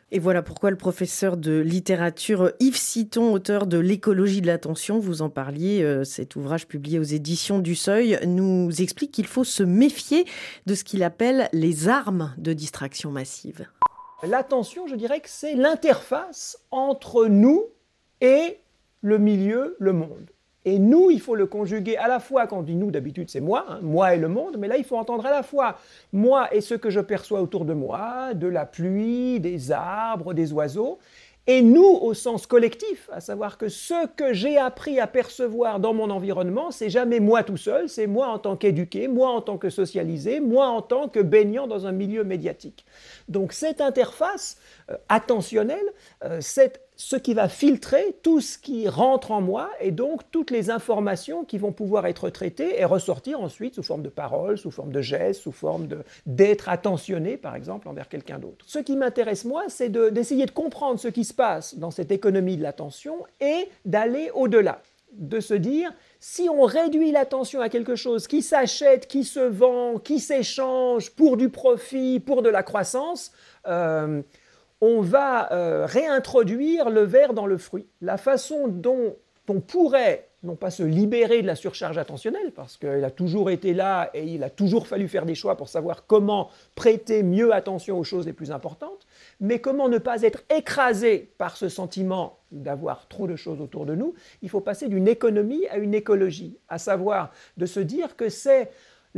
[0.09, 5.21] Et voilà pourquoi le professeur de littérature Yves Citon, auteur de L'écologie de l'attention, vous
[5.21, 9.63] en parliez, euh, cet ouvrage publié aux éditions du Seuil, nous explique qu'il faut se
[9.63, 10.25] méfier
[10.65, 13.67] de ce qu'il appelle les armes de distraction massive.
[14.23, 17.65] L'attention, je dirais que c'est l'interface entre nous
[18.21, 18.59] et
[19.01, 20.31] le milieu, le monde.
[20.67, 23.39] Et nous, il faut le conjuguer à la fois, quand on dit nous, d'habitude c'est
[23.39, 25.77] moi, hein, moi et le monde, mais là il faut entendre à la fois
[26.11, 30.51] moi et ce que je perçois autour de moi, de la pluie, des arbres, des
[30.51, 30.99] oiseaux,
[31.49, 35.93] et nous au sens collectif, à savoir que ce que j'ai appris à percevoir dans
[35.93, 39.57] mon environnement, c'est jamais moi tout seul, c'est moi en tant qu'éduqué, moi en tant
[39.57, 42.85] que socialisé, moi en tant que baignant dans un milieu médiatique.
[43.29, 44.57] Donc cette interface
[44.91, 45.93] euh, attentionnelle,
[46.25, 50.49] euh, cette ce qui va filtrer tout ce qui rentre en moi et donc toutes
[50.49, 54.71] les informations qui vont pouvoir être traitées et ressortir ensuite sous forme de paroles, sous
[54.71, 55.87] forme de gestes, sous forme
[56.25, 58.65] d'être attentionné par exemple envers quelqu'un d'autre.
[58.67, 62.57] Ce qui m'intéresse moi, c'est d'essayer de, comprendre ce qui se passe dans cette économie
[62.57, 64.81] de l'attention et d'aller au-delà,
[65.13, 69.99] de se dire si on réduit l'attention à quelque chose qui s'achète, qui se vend,
[69.99, 73.31] qui s'échange pour du profit, pour de la croissance,
[73.67, 74.23] euh,
[74.81, 77.87] on va euh, réintroduire le verre dans le fruit.
[78.01, 79.15] La façon dont
[79.49, 83.73] on pourrait, non pas se libérer de la surcharge attentionnelle, parce qu'elle a toujours été
[83.73, 87.97] là et il a toujours fallu faire des choix pour savoir comment prêter mieux attention
[87.97, 89.07] aux choses les plus importantes,
[89.39, 93.95] mais comment ne pas être écrasé par ce sentiment d'avoir trop de choses autour de
[93.95, 98.29] nous, il faut passer d'une économie à une écologie, à savoir de se dire que
[98.29, 98.69] c'est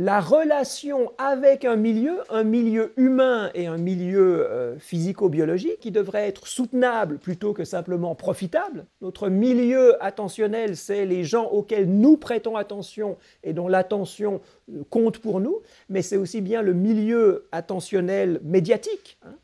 [0.02, 6.26] la relation avec un milieu, un milieu humain et un milieu euh, physico-biologique qui devrait
[6.26, 8.86] être soutenable plutôt que simplement profitable.
[9.02, 14.40] Notre milieu attentionnel, c'est les gens auxquels nous prêtons attention et dont l'attention
[14.72, 15.60] euh, compte pour nous,
[15.90, 19.18] mais c'est aussi bien le milieu attentionnel médiatique.
[19.26, 19.34] Hein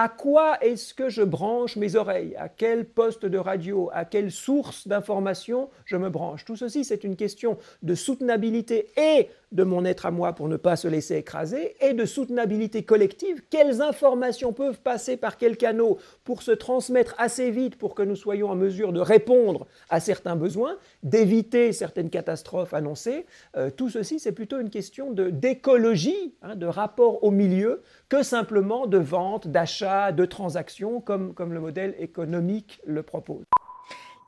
[0.00, 2.36] à quoi est-ce que je branche mes oreilles?
[2.36, 3.90] À quel poste de radio?
[3.92, 6.44] À quelle source d'information je me branche?
[6.44, 10.56] Tout ceci, c'est une question de soutenabilité et de mon être à moi pour ne
[10.56, 13.42] pas se laisser écraser, et de soutenabilité collective.
[13.50, 18.16] Quelles informations peuvent passer par quels canaux pour se transmettre assez vite pour que nous
[18.16, 23.26] soyons en mesure de répondre à certains besoins, d'éviter certaines catastrophes annoncées?
[23.56, 28.86] Euh, Tout ceci, c'est plutôt une question d'écologie, hein, de rapport au milieu, que simplement
[28.86, 33.44] de vente, d'achat, de transaction, comme, comme le modèle économique le propose.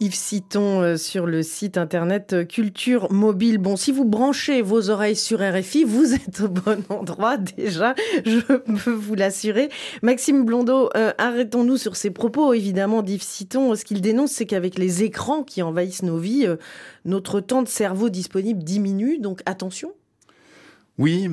[0.03, 3.59] Yves Citon euh, sur le site internet euh, Culture Mobile.
[3.59, 8.41] Bon, si vous branchez vos oreilles sur RFI, vous êtes au bon endroit déjà, je
[8.41, 9.69] peux vous l'assurer.
[10.03, 13.75] Maxime Blondeau, euh, arrêtons-nous sur ces propos, évidemment, d'Yves Citon.
[13.75, 16.47] Ce qu'il dénonce, c'est qu'avec les écrans qui envahissent nos vies,
[17.05, 19.93] notre temps de cerveau disponible diminue, donc attention.
[20.97, 21.29] Oui,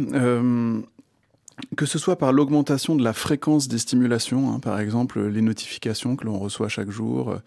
[1.76, 6.16] que ce soit par l'augmentation de la fréquence des stimulations, hein, par exemple les notifications
[6.16, 7.38] que l'on reçoit chaque jour,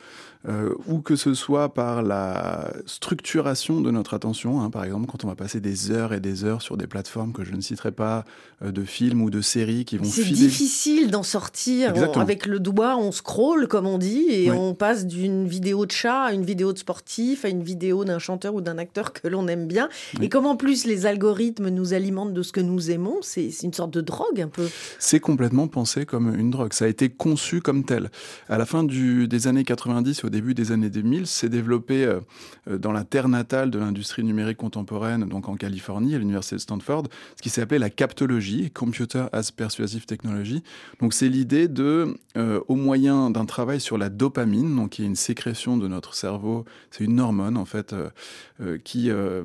[0.48, 5.24] euh, ou que ce soit par la structuration de notre attention, hein, par exemple quand
[5.24, 7.92] on va passer des heures et des heures sur des plateformes que je ne citerai
[7.92, 8.24] pas,
[8.62, 10.36] euh, de films ou de séries qui vont C'est filer...
[10.38, 11.92] difficile d'en sortir.
[11.96, 14.56] On- avec le doigt, on scrolle, comme on dit, et Oui.
[14.58, 18.18] on passe d'une vidéo de chat à une vidéo de sportif, à une vidéo d'un
[18.18, 19.88] chanteur ou d'un acteur que l'on aime bien.
[20.18, 20.26] Oui.
[20.26, 23.72] Et comme en plus les algorithmes nous alimentent de ce que nous aimons, c'est une
[23.72, 24.68] sorte de drogue un peu.
[24.98, 26.72] C'est complètement pensé comme une drogue.
[26.72, 28.10] Ça a été conçu comme tel.
[28.48, 32.20] À la fin du, des années 90 et début des années 2000, c'est développé euh,
[32.68, 36.60] euh, dans la terre natale de l'industrie numérique contemporaine, donc en Californie, à l'université de
[36.60, 37.04] Stanford,
[37.36, 40.62] ce qui s'est appelé la captologie, Computer as Persuasive Technology.
[41.00, 45.06] Donc c'est l'idée de, euh, au moyen d'un travail sur la dopamine, donc qui est
[45.06, 47.94] une sécrétion de notre cerveau, c'est une hormone en fait,
[48.84, 49.42] qui est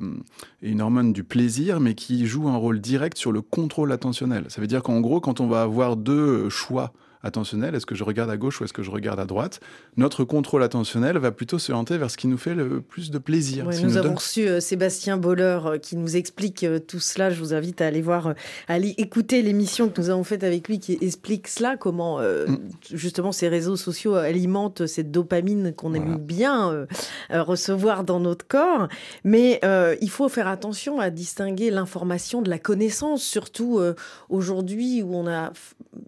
[0.62, 4.44] une hormone du plaisir, mais qui joue un rôle direct sur le contrôle attentionnel.
[4.48, 6.92] Ça veut dire qu'en gros, quand on va avoir deux choix
[7.26, 9.60] attentionnels, est-ce que je regarde à gauche ou est-ce que je regarde à droite,
[9.96, 13.18] notre contrôle attentionnel va plutôt se hanter vers ce qui nous fait le plus de
[13.18, 13.66] plaisir.
[13.66, 17.00] Ouais, nous nous avons donne- reçu euh, Sébastien Boller euh, qui nous explique euh, tout
[17.00, 17.30] cela.
[17.30, 18.34] Je vous invite à aller voir, à
[18.68, 22.58] aller écouter l'émission que nous avons faite avec lui qui explique cela, comment Mm.
[22.94, 26.04] justement ces réseaux sociaux alimentent cette dopamine qu'on Voilà.
[26.04, 26.86] aime bien
[27.30, 28.88] recevoir dans notre corps.
[29.24, 29.60] Mais
[30.00, 33.80] il faut faire attention à distinguer l'information de la connaissance, surtout
[34.28, 35.52] aujourd'hui où on, a,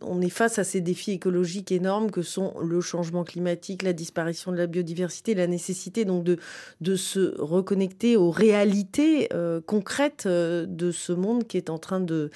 [0.03, 4.53] on est face à ces défis écologiques énormes que sont le changement climatique, la disparition
[4.53, 6.39] de la biodiversité, la nécessité donc de
[6.81, 12.01] de se reconnecter aux réalités euh, concrètes euh, de ce monde qui est en train
[12.01, 12.31] de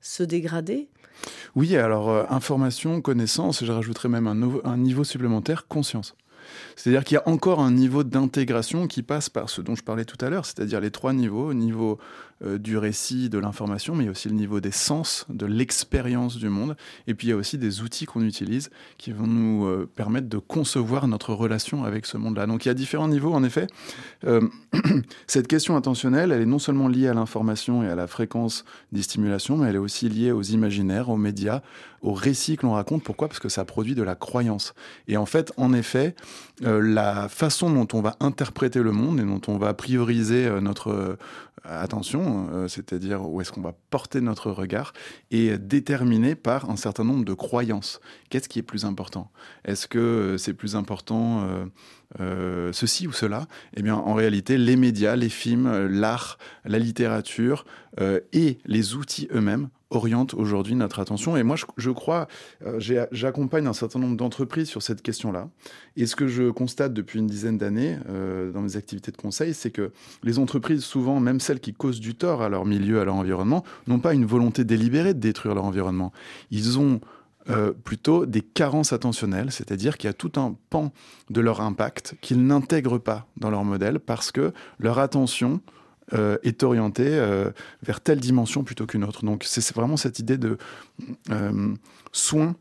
[0.00, 0.88] se dégrader.
[1.54, 6.14] Oui, alors euh, information, connaissance, et je rajouterais même un, un niveau supplémentaire, conscience.
[6.76, 10.04] C'est-à-dire qu'il y a encore un niveau d'intégration qui passe par ce dont je parlais
[10.04, 11.98] tout à l'heure, c'est-à-dire les trois niveaux, au niveau
[12.42, 15.46] euh, du récit, de l'information, mais il y a aussi le niveau des sens, de
[15.46, 19.28] l'expérience du monde, et puis il y a aussi des outils qu'on utilise qui vont
[19.28, 22.46] nous euh, permettre de concevoir notre relation avec ce monde-là.
[22.46, 23.68] Donc il y a différents niveaux, en effet.
[24.26, 24.40] Euh,
[25.28, 29.02] cette question intentionnelle, elle est non seulement liée à l'information et à la fréquence des
[29.02, 31.62] stimulations, mais elle est aussi liée aux imaginaires, aux médias,
[32.02, 33.04] aux récits que l'on raconte.
[33.04, 33.28] Pourquoi?
[33.28, 34.74] Parce que ça produit de la croyance.
[35.06, 36.16] Et en fait, en effet,
[36.60, 41.16] la façon dont on va interpréter le monde et dont on va prioriser notre
[41.64, 44.92] attention, euh, c'est-à-dire où est-ce qu'on va porter notre regard,
[45.30, 48.00] est déterminée par un certain nombre de croyances.
[48.28, 49.30] Qu'est-ce qui est plus important?
[49.64, 51.48] Est-ce que euh, c'est plus important
[52.20, 53.46] euh, ceci ou cela?
[53.76, 57.64] Eh bien, en réalité, les médias, les films, l'art, la littérature
[58.32, 61.36] et les outils eux-mêmes orientent aujourd'hui notre attention.
[61.36, 62.28] Et moi, je, crois,
[62.66, 62.78] euh,
[63.12, 65.48] j'accompagne un certain nombre d'entreprises sur cette question-là.
[65.96, 69.54] Et ce que je constate depuis une dizaine d'années euh, dans mes activités de conseil,
[69.54, 73.04] c'est que les entreprises, souvent, même celles qui causent du tort à leur milieu, à
[73.04, 76.12] leur environnement, n'ont pas une volonté délibérée de détruire leur environnement.
[76.50, 77.00] Ils ont
[77.50, 80.92] euh, plutôt des carences attentionnelles, c'est-à-dire qu'il y a tout un pan
[81.28, 85.60] de leur impact qu'ils n'intègrent pas dans leur modèle parce que leur attention
[86.12, 87.50] euh, est orientée euh,
[87.82, 89.24] vers telle dimension plutôt qu'une autre.
[89.24, 90.58] Donc c'est c'est vraiment cette idée de
[91.30, 91.74] euh,
[92.12, 92.54] soin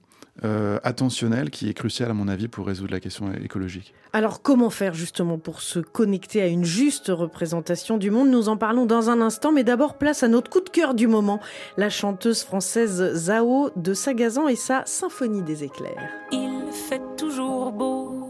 [0.43, 3.93] euh, attentionnel qui est crucial à mon avis pour résoudre la question écologique.
[4.13, 8.29] Alors comment faire justement pour se connecter à une juste représentation du monde?
[8.29, 11.06] Nous en parlons dans un instant, mais d'abord place à notre coup de cœur du
[11.06, 11.39] moment,
[11.77, 16.10] la chanteuse française Zao de Sagazan et sa Symphonie des éclairs.
[16.32, 18.03] Il fait toujours beau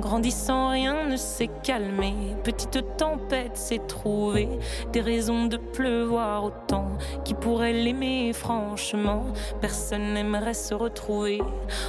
[0.00, 2.14] Grandissant, rien ne s'est calmé.
[2.42, 4.48] Petite tempête s'est trouvée.
[4.92, 6.88] Des raisons de pleuvoir autant.
[7.24, 9.26] Qui pourrait l'aimer franchement
[9.60, 11.42] Personne n'aimerait se retrouver.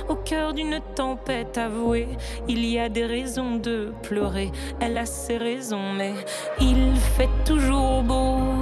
[0.09, 2.09] Au cœur d'une tempête avouée,
[2.49, 4.51] il y a des raisons de pleurer.
[4.81, 6.13] Elle a ses raisons, mais
[6.59, 8.40] il fait toujours beau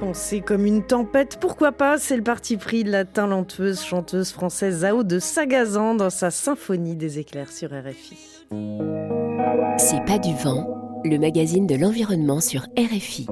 [0.00, 1.98] Penser comme une tempête, pourquoi pas?
[1.98, 6.96] C'est le parti pris de la talentueuse chanteuse française Zao de Sagazan dans sa symphonie
[6.96, 8.46] des éclairs sur RFI.
[9.76, 13.26] C'est pas du vent, le magazine de l'environnement sur RFI.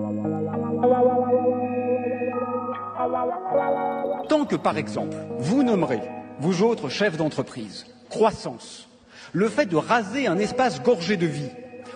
[4.29, 6.03] Tant que, par exemple, vous nommerez,
[6.39, 8.91] vous autres chefs d'entreprise, croissance,
[9.33, 11.51] le fait de raser un espace gorgé de vie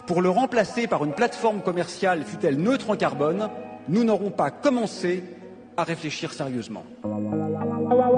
[0.06, 3.50] pour le remplacer par une plateforme commerciale, fut-elle neutre en carbone,
[3.88, 5.22] nous n'aurons pas commencé
[5.76, 6.84] à réfléchir sérieusement.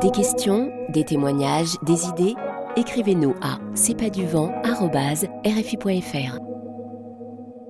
[0.00, 2.34] Des questions, des témoignages, des idées
[2.76, 6.38] Écrivez-nous à c'est pas du vent rfi.fr.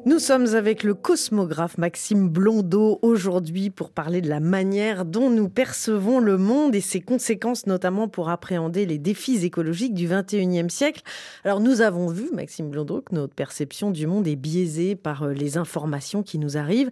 [0.06, 5.50] Nous sommes avec le cosmographe Maxime Blondeau aujourd'hui pour parler de la manière dont nous
[5.50, 11.02] percevons le monde et ses conséquences, notamment pour appréhender les défis écologiques du 21e siècle.
[11.44, 15.32] Alors nous avons vu, Maxime Blondeau, que notre perception du monde est biaisée par euh,
[15.32, 16.90] les informations qui nous arrivent.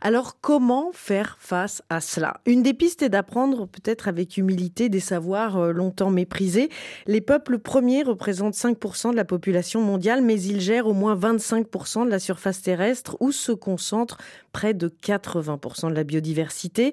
[0.00, 2.40] Alors comment faire face à cela?
[2.46, 6.68] Une des pistes est d'apprendre peut-être avec humilité des savoirs euh, longtemps méprisés.
[7.06, 12.04] Les peuples premiers représentent 5% de la population mondiale, mais ils gèrent au moins 25%
[12.04, 14.18] de la surface terrestre où se concentre
[14.52, 16.92] près de 80% de la biodiversité.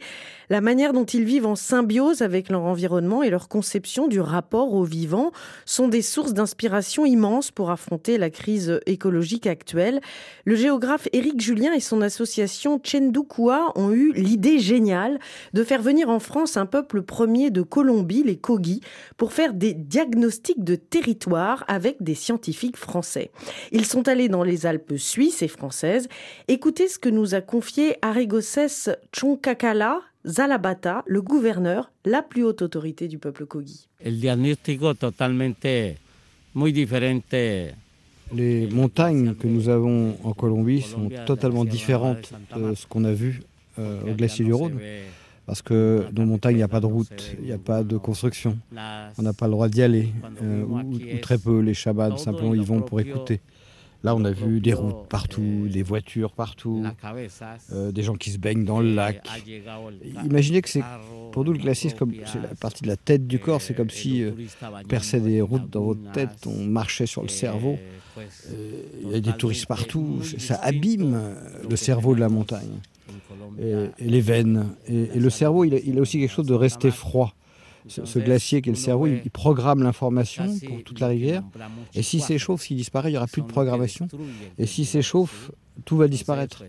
[0.50, 4.74] La manière dont ils vivent en symbiose avec leur environnement et leur conception du rapport
[4.74, 5.32] au vivant
[5.66, 10.02] sont des sources d'inspiration immenses pour affronter la crise écologique actuelle.
[10.46, 15.20] Le géographe Éric Julien et son association Chendukua ont eu l'idée géniale
[15.54, 18.82] de faire venir en France un peuple premier de Colombie, les Kogi,
[19.18, 23.32] pour faire des diagnostics de territoire avec des scientifiques français.
[23.72, 26.08] Ils sont allés dans les Alpes suisses et françaises.
[26.48, 33.08] Écoutez ce que nous a confié Arigoses Chonkakala Zalabata, le gouverneur, la plus haute autorité
[33.08, 33.88] du peuple Kogi.
[34.00, 35.98] El diagnóstico totalmente
[36.54, 37.76] muy diferente
[38.34, 43.42] les montagnes que nous avons en Colombie sont totalement différentes de ce qu'on a vu
[43.78, 44.80] euh, au glacier du Rhône.
[45.46, 47.84] Parce que dans nos montagnes, il n'y a pas de route, il n'y a pas
[47.84, 48.58] de construction.
[49.18, 51.60] On n'a pas le droit d'y aller, euh, ou, ou, très peu.
[51.60, 53.42] Les Shabbats, simplement, ils vont pour écouter.
[54.06, 56.86] Là, on a vu des routes partout, des voitures partout,
[57.74, 59.28] euh, des gens qui se baignent dans le lac.
[60.24, 60.84] Imaginez que c'est,
[61.32, 63.64] pour nous, le glacier, comme c'est la partie de la tête du corps.
[63.64, 67.30] C'est comme si euh, on perçait des routes dans votre tête, on marchait sur le
[67.30, 67.80] cerveau.
[68.20, 70.20] Euh, il y a des touristes partout.
[70.38, 71.20] Ça abîme
[71.68, 72.78] le cerveau de la montagne.
[73.60, 74.68] Et, et les veines.
[74.88, 77.34] Et, et le cerveau, il a, il a aussi quelque chose de rester froid
[77.88, 81.44] ce, ce, glacier qui est le cerveau, il, il programme l'information pour toute la rivière.
[81.94, 84.08] Et si s'échauffe, s'il disparaît, il n'y aura plus de programmation.
[84.58, 85.52] Et si s'échauffe,
[85.86, 86.64] tout va disparaître.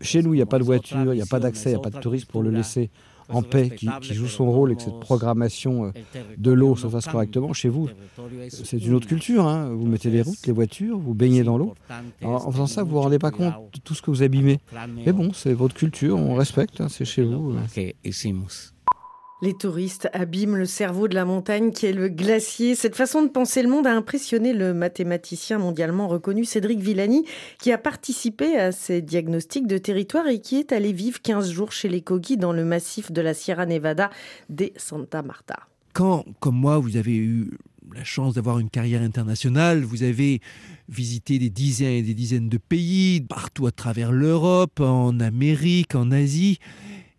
[0.00, 1.78] Chez nous, il n'y a pas de voiture, il n'y a pas d'accès, il n'y
[1.78, 2.90] a pas de touristes pour le laisser
[3.28, 5.90] en paix, qui, qui, joue son rôle et que cette programmation euh,
[6.36, 7.52] de l'eau se fasse correctement.
[7.52, 7.88] Chez vous,
[8.48, 9.46] c'est une autre culture.
[9.46, 9.70] Hein.
[9.70, 11.74] Vous mettez les routes, les voitures, vous baignez dans l'eau.
[12.22, 14.58] En faisant ça, vous ne vous rendez pas compte de tout ce que vous abîmez.
[15.04, 17.54] Mais bon, c'est votre culture, on respecte, hein, c'est chez vous.
[19.42, 22.76] Les touristes abîment le cerveau de la montagne qui est le glacier.
[22.76, 27.24] Cette façon de penser le monde a impressionné le mathématicien mondialement reconnu Cédric Villani,
[27.58, 31.72] qui a participé à ces diagnostics de territoire et qui est allé vivre 15 jours
[31.72, 34.10] chez les Kogi dans le massif de la Sierra Nevada
[34.48, 35.58] des Santa Marta.
[35.92, 37.50] Quand, comme moi, vous avez eu
[37.92, 40.40] la chance d'avoir une carrière internationale, vous avez
[40.88, 46.12] visité des dizaines et des dizaines de pays, partout à travers l'Europe, en Amérique, en
[46.12, 46.60] Asie,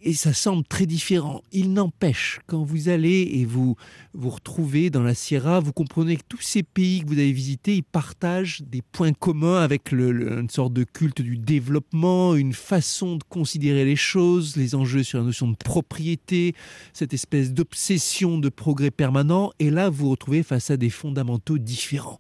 [0.04, 1.42] et ça semble très différent.
[1.52, 3.76] Il n'empêche, quand vous allez et vous
[4.14, 7.78] vous retrouvez dans la Sierra, vous comprenez que tous ces pays que vous avez visités,
[7.78, 13.24] ils partagent des points communs avec une sorte de culte du développement, une façon de
[13.24, 16.54] considérer les choses, les enjeux sur la notion de propriété,
[16.92, 19.52] cette espèce d'obsession de progrès permanent.
[19.60, 22.20] Et là, vous vous retrouvez face à des fondamentaux différents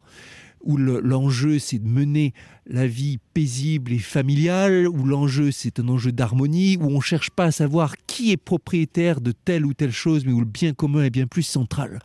[0.64, 2.34] où l'enjeu le, c'est de mener
[2.66, 7.30] la vie paisible et familiale, où l'enjeu c'est un enjeu d'harmonie, où on ne cherche
[7.30, 10.74] pas à savoir qui est propriétaire de telle ou telle chose, mais où le bien
[10.74, 12.00] commun est bien plus central.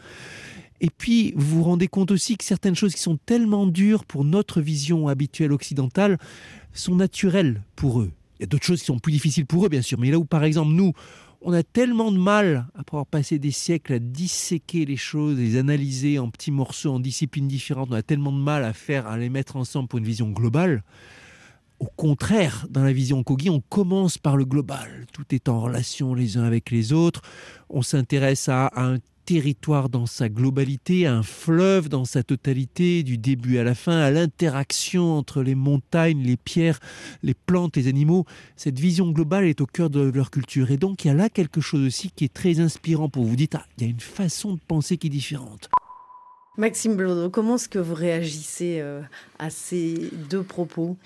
[0.80, 4.24] Et puis, vous vous rendez compte aussi que certaines choses qui sont tellement dures pour
[4.24, 6.18] notre vision habituelle occidentale
[6.72, 8.12] sont naturelles pour eux.
[8.38, 10.18] Il y a d'autres choses qui sont plus difficiles pour eux, bien sûr, mais là
[10.18, 10.92] où, par exemple, nous,
[11.40, 15.56] on a tellement de mal, après avoir passé des siècles à disséquer les choses, les
[15.56, 19.16] analyser en petits morceaux, en disciplines différentes, on a tellement de mal à faire, à
[19.16, 20.82] les mettre ensemble pour une vision globale.
[21.78, 25.06] Au contraire, dans la vision Kogi, on commence par le global.
[25.12, 27.22] Tout est en relation les uns avec les autres.
[27.70, 28.98] On s'intéresse à, à un
[29.28, 34.10] territoire dans sa globalité, un fleuve dans sa totalité, du début à la fin, à
[34.10, 36.80] l'interaction entre les montagnes, les pierres,
[37.22, 38.24] les plantes, les animaux.
[38.56, 40.70] Cette vision globale est au cœur de leur culture.
[40.70, 43.28] Et donc, il y a là quelque chose aussi qui est très inspirant pour vous.
[43.28, 45.68] Vous dites, ah, il y a une façon de penser qui est différente.
[46.56, 49.02] Maxime Blodo, comment est-ce que vous réagissez euh,
[49.38, 50.96] à ces deux propos?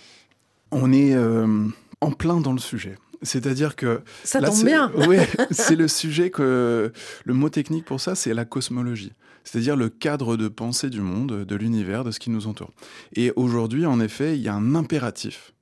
[0.71, 1.67] On est euh,
[2.01, 2.95] en plein dans le sujet.
[3.23, 4.91] C'est-à-dire que ça tombe bien.
[5.09, 5.19] oui,
[5.51, 6.93] c'est le sujet que
[7.25, 9.13] le mot technique pour ça, c'est la cosmologie.
[9.45, 12.71] C'est-à-dire le cadre de pensée du monde, de l'univers, de ce qui nous entoure.
[13.15, 15.53] Et aujourd'hui, en effet, il y a un impératif.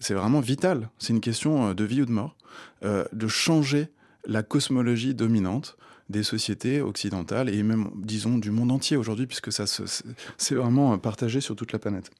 [0.00, 0.88] C'est vraiment vital.
[0.98, 2.36] C'est une question euh, de vie ou de mort,
[2.84, 3.88] euh, de changer
[4.26, 5.76] la cosmologie dominante
[6.08, 11.40] des sociétés occidentales et même, disons, du monde entier aujourd'hui, puisque ça c'est vraiment partagé
[11.40, 12.10] sur toute la planète.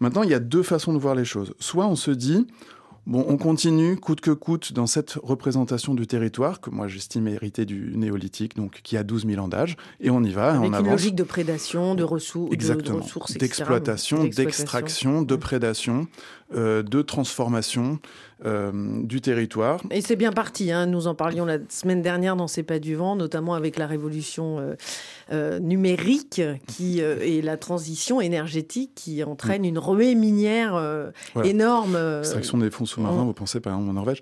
[0.00, 1.52] Maintenant, il y a deux façons de voir les choses.
[1.58, 2.46] Soit on se dit,
[3.06, 7.66] Bon, on continue coûte que coûte dans cette représentation du territoire que moi j'estime hériter
[7.66, 10.64] du néolithique, donc qui a 12 000 ans d'âge, et on y va, Avec on
[10.64, 10.90] une avance.
[10.92, 12.98] logique de prédation, de, ressources, Exactement.
[12.98, 16.06] de, ressources, d'exploitation, d'extraction, de prédation,
[16.54, 17.98] euh, de transformation
[18.44, 18.70] euh,
[19.02, 19.80] du territoire.
[19.90, 20.70] Et c'est bien parti.
[20.72, 20.86] Hein.
[20.86, 24.76] Nous en parlions la semaine dernière dans C'est pas du vent, notamment avec la révolution
[25.32, 29.66] euh, numérique qui et la transition énergétique qui entraîne Mm.
[29.66, 30.72] une remée minière
[31.34, 31.48] Voilà.
[31.48, 31.96] énorme.
[32.20, 34.20] Extraction des fonds sous-marins, on- vous pensez par exemple en Norvège.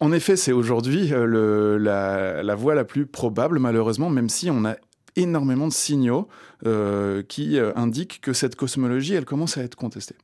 [0.00, 4.74] En effet, c'est aujourd'hui la, la voie la plus probable, malheureusement, même si on a
[5.16, 6.28] énormément de signaux
[6.66, 10.16] euh, qui euh, indiquent que cette cosmologie, elle commence à être contestée.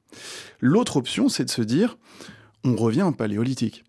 [0.60, 1.98] L'autre option, c'est de se dire,
[2.64, 3.84] on revient au paléolithique.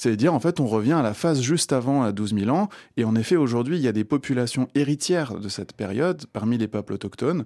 [0.00, 2.70] C'est-à-dire, en fait, on revient à la phase juste avant, à 12 000 ans.
[2.96, 6.68] Et en effet, aujourd'hui, il y a des populations héritières de cette période, parmi les
[6.68, 7.44] peuples autochtones.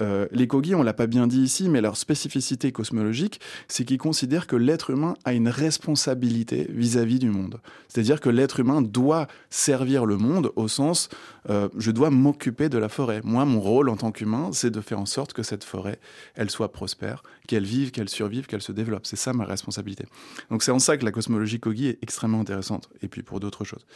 [0.00, 3.98] Euh, les Kogi, on l'a pas bien dit ici, mais leur spécificité cosmologique, c'est qu'ils
[3.98, 7.60] considèrent que l'être humain a une responsabilité vis-à-vis du monde.
[7.88, 11.08] C'est-à-dire que l'être humain doit servir le monde au sens,
[11.48, 13.20] euh, je dois m'occuper de la forêt.
[13.24, 15.98] Moi, mon rôle en tant qu'humain, c'est de faire en sorte que cette forêt,
[16.34, 19.06] elle soit prospère, qu'elle vive, qu'elle survive, qu'elle se développe.
[19.06, 20.04] C'est ça ma responsabilité.
[20.50, 23.64] Donc c'est en ça que la cosmologie Kogi est extrêmement intéressante, et puis pour d'autres
[23.64, 23.86] choses.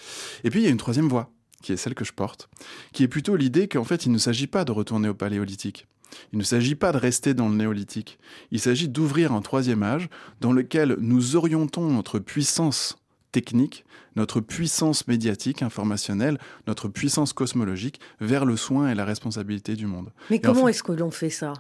[0.45, 1.31] Et puis il y a une troisième voie,
[1.63, 2.49] qui est celle que je porte,
[2.93, 5.87] qui est plutôt l'idée qu'en fait il ne s'agit pas de retourner au paléolithique.
[6.33, 8.19] Il ne s'agit pas de rester dans le néolithique.
[8.51, 10.09] Il s'agit d'ouvrir un troisième âge
[10.41, 13.00] dans lequel nous orientons notre puissance
[13.33, 13.85] technique,
[14.17, 20.13] notre puissance médiatique, informationnelle, notre puissance cosmologique vers le soin et la responsabilité du monde.
[20.31, 21.53] Mais Et en comment fait- est-ce que l'on fait ça?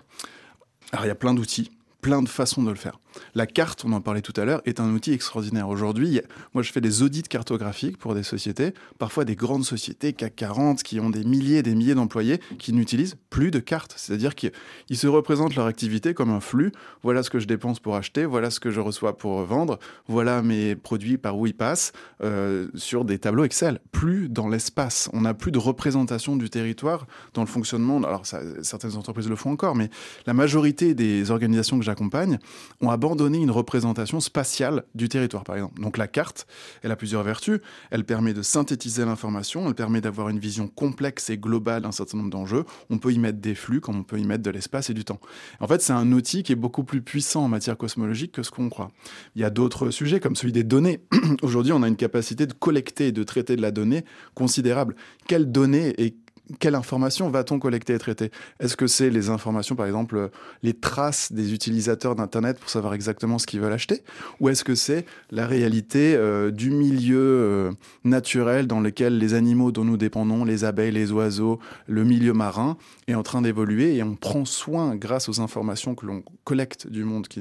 [0.92, 2.98] Alors il y a plein d'outils, plein de façons de le faire.
[3.34, 5.68] La carte, on en parlait tout à l'heure, est un outil extraordinaire.
[5.68, 6.20] Aujourd'hui,
[6.54, 10.82] moi je fais des audits cartographiques pour des sociétés, parfois des grandes sociétés CAC 40
[10.82, 13.94] qui ont des milliers et des milliers d'employés qui n'utilisent plus de cartes.
[13.96, 14.52] C'est-à-dire qu'ils
[14.88, 16.72] ils se représentent leur activité comme un flux.
[17.02, 20.42] Voilà ce que je dépense pour acheter, voilà ce que je reçois pour vendre, voilà
[20.42, 21.92] mes produits par où ils passent
[22.22, 23.80] euh, sur des tableaux Excel.
[23.92, 25.08] Plus dans l'espace.
[25.12, 27.98] On n'a plus de représentation du territoire dans le fonctionnement.
[27.98, 29.90] Alors certaines entreprises le font encore, mais
[30.26, 32.38] la majorité des organisations que j'accompagne
[32.80, 35.80] ont abandonné une représentation spatiale du territoire, par exemple.
[35.80, 36.46] Donc la carte,
[36.82, 37.60] elle a plusieurs vertus.
[37.90, 42.18] Elle permet de synthétiser l'information, elle permet d'avoir une vision complexe et globale d'un certain
[42.18, 42.64] nombre d'enjeux.
[42.88, 45.04] On peut y mettre des flux comme on peut y mettre de l'espace et du
[45.04, 45.20] temps.
[45.60, 48.50] En fait, c'est un outil qui est beaucoup plus puissant en matière cosmologique que ce
[48.50, 48.90] qu'on croit.
[49.34, 51.00] Il y a d'autres sujets comme celui des données.
[51.42, 54.04] Aujourd'hui, on a une capacité de collecter et de traiter de la donnée
[54.34, 54.96] considérable.
[55.26, 56.16] Quelles données et
[56.58, 58.30] quelle information va-t-on collecter et traiter?
[58.58, 60.30] Est-ce que c'est les informations, par exemple,
[60.62, 64.02] les traces des utilisateurs d'Internet pour savoir exactement ce qu'ils veulent acheter?
[64.40, 67.72] Ou est-ce que c'est la réalité euh, du milieu euh,
[68.04, 72.76] naturel dans lequel les animaux dont nous dépendons, les abeilles, les oiseaux, le milieu marin,
[73.06, 77.04] est en train d'évoluer et on prend soin, grâce aux informations que l'on collecte du
[77.04, 77.40] monde qui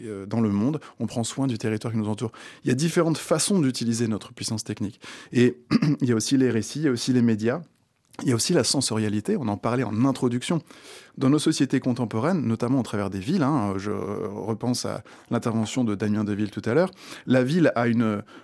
[0.00, 2.32] euh, dans le monde, on prend soin du territoire qui nous entoure.
[2.64, 5.00] Il y a différentes façons d'utiliser notre puissance technique.
[5.32, 5.58] Et
[6.00, 7.62] il y a aussi les récits, il y a aussi les médias.
[8.22, 10.62] Il y a aussi la sensorialité, on en parlait en introduction.
[11.18, 15.96] Dans nos sociétés contemporaines, notamment au travers des villes, hein, je repense à l'intervention de
[15.96, 16.90] Damien Deville tout à l'heure,
[17.26, 17.86] la ville a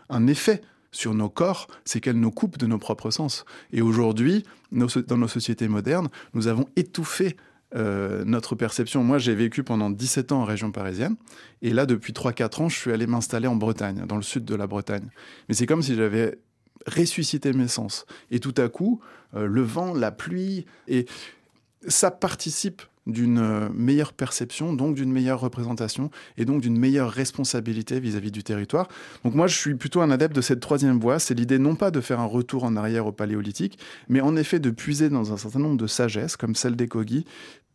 [0.08, 0.60] un effet
[0.92, 3.44] sur nos corps, c'est qu'elle nous coupe de nos propres sens.
[3.72, 7.36] Et aujourd'hui, dans nos sociétés modernes, nous avons étouffé
[7.76, 9.04] euh, notre perception.
[9.04, 11.14] Moi, j'ai vécu pendant 17 ans en région parisienne,
[11.62, 14.56] et là, depuis 3-4 ans, je suis allé m'installer en Bretagne, dans le sud de
[14.56, 15.08] la Bretagne.
[15.48, 16.40] Mais c'est comme si j'avais
[16.86, 18.06] ressuscité mes sens.
[18.30, 19.00] Et tout à coup,
[19.34, 21.06] euh, le vent, la pluie, et
[21.86, 27.98] ça participe d'une euh, meilleure perception, donc d'une meilleure représentation et donc d'une meilleure responsabilité
[27.98, 28.88] vis-à-vis du territoire.
[29.24, 31.18] Donc moi, je suis plutôt un adepte de cette troisième voie.
[31.18, 33.78] C'est l'idée non pas de faire un retour en arrière au paléolithique,
[34.08, 37.24] mais en effet de puiser dans un certain nombre de sagesses, comme celle des Kogi,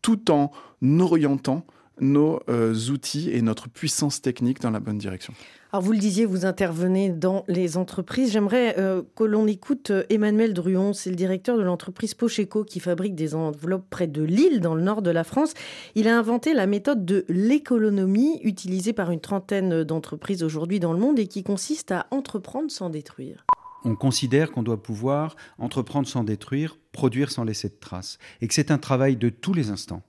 [0.02, 0.52] tout en
[1.00, 1.66] orientant
[2.00, 5.32] nos euh, outils et notre puissance technique dans la bonne direction.
[5.80, 8.32] Vous le disiez, vous intervenez dans les entreprises.
[8.32, 12.80] J'aimerais euh, que l'on écoute euh, Emmanuel Druon, c'est le directeur de l'entreprise Pocheco qui
[12.80, 15.52] fabrique des enveloppes près de Lille, dans le nord de la France.
[15.94, 20.98] Il a inventé la méthode de l'économie utilisée par une trentaine d'entreprises aujourd'hui dans le
[20.98, 23.44] monde et qui consiste à entreprendre sans détruire.
[23.84, 28.54] On considère qu'on doit pouvoir entreprendre sans détruire, produire sans laisser de traces, et que
[28.54, 30.02] c'est un travail de tous les instants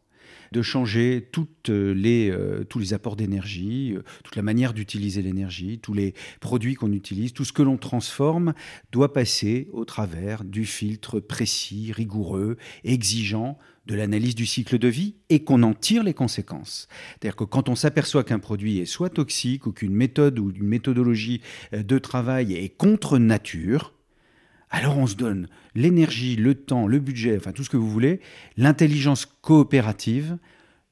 [0.51, 5.79] de changer toutes les, euh, tous les apports d'énergie, euh, toute la manière d'utiliser l'énergie,
[5.79, 8.53] tous les produits qu'on utilise, tout ce que l'on transforme
[8.91, 15.15] doit passer au travers du filtre précis, rigoureux, exigeant de l'analyse du cycle de vie
[15.29, 16.87] et qu'on en tire les conséquences.
[17.11, 20.67] C'est-à-dire que quand on s'aperçoit qu'un produit est soit toxique ou qu'une méthode ou une
[20.67, 21.41] méthodologie
[21.73, 23.93] euh, de travail est contre nature,
[24.69, 28.19] alors on se donne l'énergie, le temps, le budget, enfin tout ce que vous voulez,
[28.57, 30.37] l'intelligence coopérative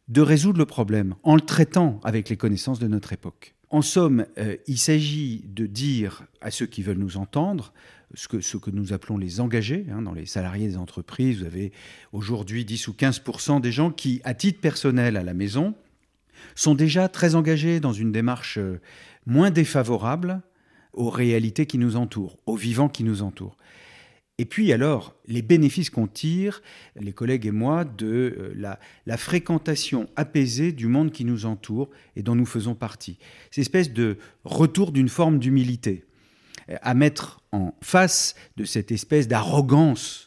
[0.07, 3.55] de résoudre le problème en le traitant avec les connaissances de notre époque.
[3.69, 7.73] En somme, euh, il s'agit de dire à ceux qui veulent nous entendre,
[8.13, 11.45] ce que, ce que nous appelons les engagés, hein, dans les salariés des entreprises, vous
[11.45, 11.71] avez
[12.13, 15.73] aujourd'hui 10 ou 15% des gens qui, à titre personnel à la maison,
[16.53, 18.79] sont déjà très engagés dans une démarche euh,
[19.25, 20.41] moins défavorable
[20.95, 23.57] aux réalités qui nous entourent, aux vivants qui nous entourent.
[24.37, 26.61] Et puis alors, les bénéfices qu'on tire,
[26.99, 31.89] les collègues et moi, de euh, la, la, fréquentation apaisée du monde qui nous entoure
[32.17, 33.17] et dont nous faisons partie.
[33.45, 36.03] Cette espèce de retour d'une forme d'humilité,
[36.81, 40.24] à mettre en face de cette espèce d'arrogance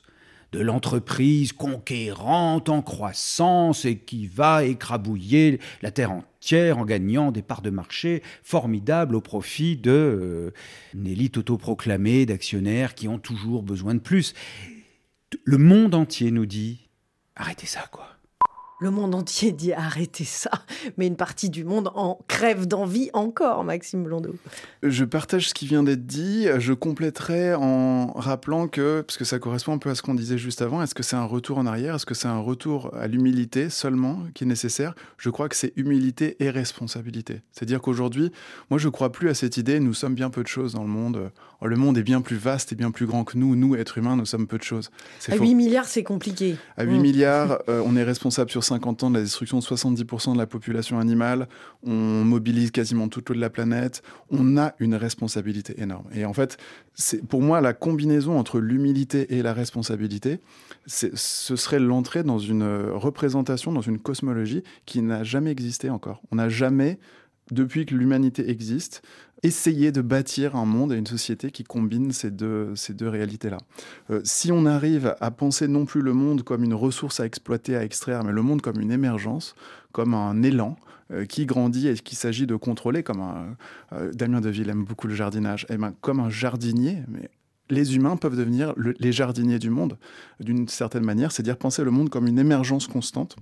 [0.52, 7.42] de l'entreprise conquérante en croissance et qui va écrabouiller la terre entière en gagnant des
[7.42, 10.50] parts de marché formidables au profit de euh,
[10.94, 14.34] une élite autoproclamée d'actionnaires qui ont toujours besoin de plus.
[15.44, 16.88] Le monde entier nous dit
[17.36, 18.17] arrêtez ça quoi
[18.80, 20.50] le monde entier dit arrêtez ça,
[20.96, 24.34] mais une partie du monde en crève d'envie encore, Maxime Blondeau.
[24.82, 26.46] Je partage ce qui vient d'être dit.
[26.58, 30.38] Je compléterai en rappelant que, parce que ça correspond un peu à ce qu'on disait
[30.38, 31.96] juste avant, est-ce que c'est un retour en arrière?
[31.96, 34.94] Est-ce que c'est un retour à l'humilité seulement qui est nécessaire?
[35.16, 37.42] Je crois que c'est humilité et responsabilité.
[37.52, 38.30] C'est-à-dire qu'aujourd'hui,
[38.70, 40.88] moi je crois plus à cette idée, nous sommes bien peu de choses dans le
[40.88, 41.32] monde.
[41.60, 43.56] Le monde est bien plus vaste et bien plus grand que nous.
[43.56, 44.90] Nous, êtres humains, nous sommes peu de choses.
[45.28, 46.56] À 8 milliards, c'est compliqué.
[46.76, 50.34] À 8 milliards, euh, on est responsable sur 50 ans de la destruction de 70%
[50.34, 51.48] de la population animale,
[51.82, 56.06] on mobilise quasiment toute l'eau de la planète, on a une responsabilité énorme.
[56.14, 56.58] Et en fait,
[56.94, 60.40] c'est pour moi la combinaison entre l'humilité et la responsabilité,
[60.86, 61.16] ce
[61.56, 66.22] serait l'entrée dans une représentation, dans une cosmologie qui n'a jamais existé encore.
[66.30, 66.98] On n'a jamais
[67.50, 69.02] depuis que l'humanité existe,
[69.42, 73.58] essayé de bâtir un monde et une société qui combine ces deux, ces deux réalités-là.
[74.10, 77.76] Euh, si on arrive à penser non plus le monde comme une ressource à exploiter,
[77.76, 79.54] à extraire, mais le monde comme une émergence,
[79.92, 80.76] comme un élan,
[81.10, 83.56] euh, qui grandit et qu'il s'agit de contrôler, comme un,
[83.92, 87.30] euh, Damien Deville aime beaucoup le jardinage, et eh ben, comme un jardinier, mais
[87.70, 89.98] les humains peuvent devenir les jardiniers du monde
[90.40, 93.36] d'une certaine manière, c'est-à-dire penser le monde comme une émergence constante.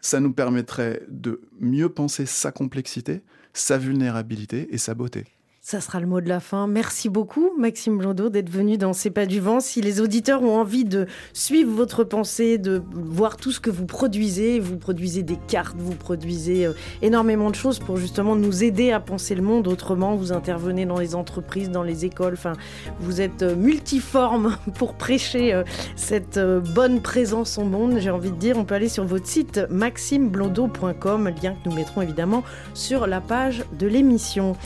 [0.00, 3.22] Ça nous permettrait de mieux penser sa complexité,
[3.52, 5.26] sa vulnérabilité et sa beauté.
[5.62, 6.66] Ça sera le mot de la fin.
[6.66, 9.60] Merci beaucoup, Maxime Blondeau, d'être venu dans C'est pas du vent.
[9.60, 13.84] Si les auditeurs ont envie de suivre votre pensée, de voir tout ce que vous
[13.84, 18.90] produisez, vous produisez des cartes, vous produisez euh, énormément de choses pour justement nous aider
[18.90, 20.16] à penser le monde autrement.
[20.16, 22.32] Vous intervenez dans les entreprises, dans les écoles.
[22.32, 22.54] Enfin,
[22.98, 25.62] vous êtes euh, multiforme pour prêcher euh,
[25.94, 26.40] cette
[26.74, 27.98] bonne présence au monde.
[27.98, 32.00] J'ai envie de dire, on peut aller sur votre site maximeblondeau.com, lien que nous mettrons
[32.00, 34.56] évidemment sur la page de l'émission.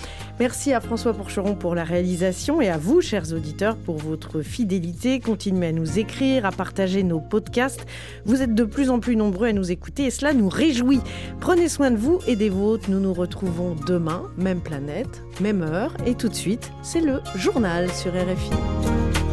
[0.41, 5.21] Merci à François Porcheron pour la réalisation et à vous, chers auditeurs, pour votre fidélité.
[5.21, 7.87] Continuez à nous écrire, à partager nos podcasts.
[8.25, 11.01] Vous êtes de plus en plus nombreux à nous écouter et cela nous réjouit.
[11.39, 12.91] Prenez soin de vous et des vôtres.
[12.91, 15.95] Nous nous retrouvons demain, même planète, même heure.
[16.05, 19.24] Et tout de suite, c'est le journal sur RFI.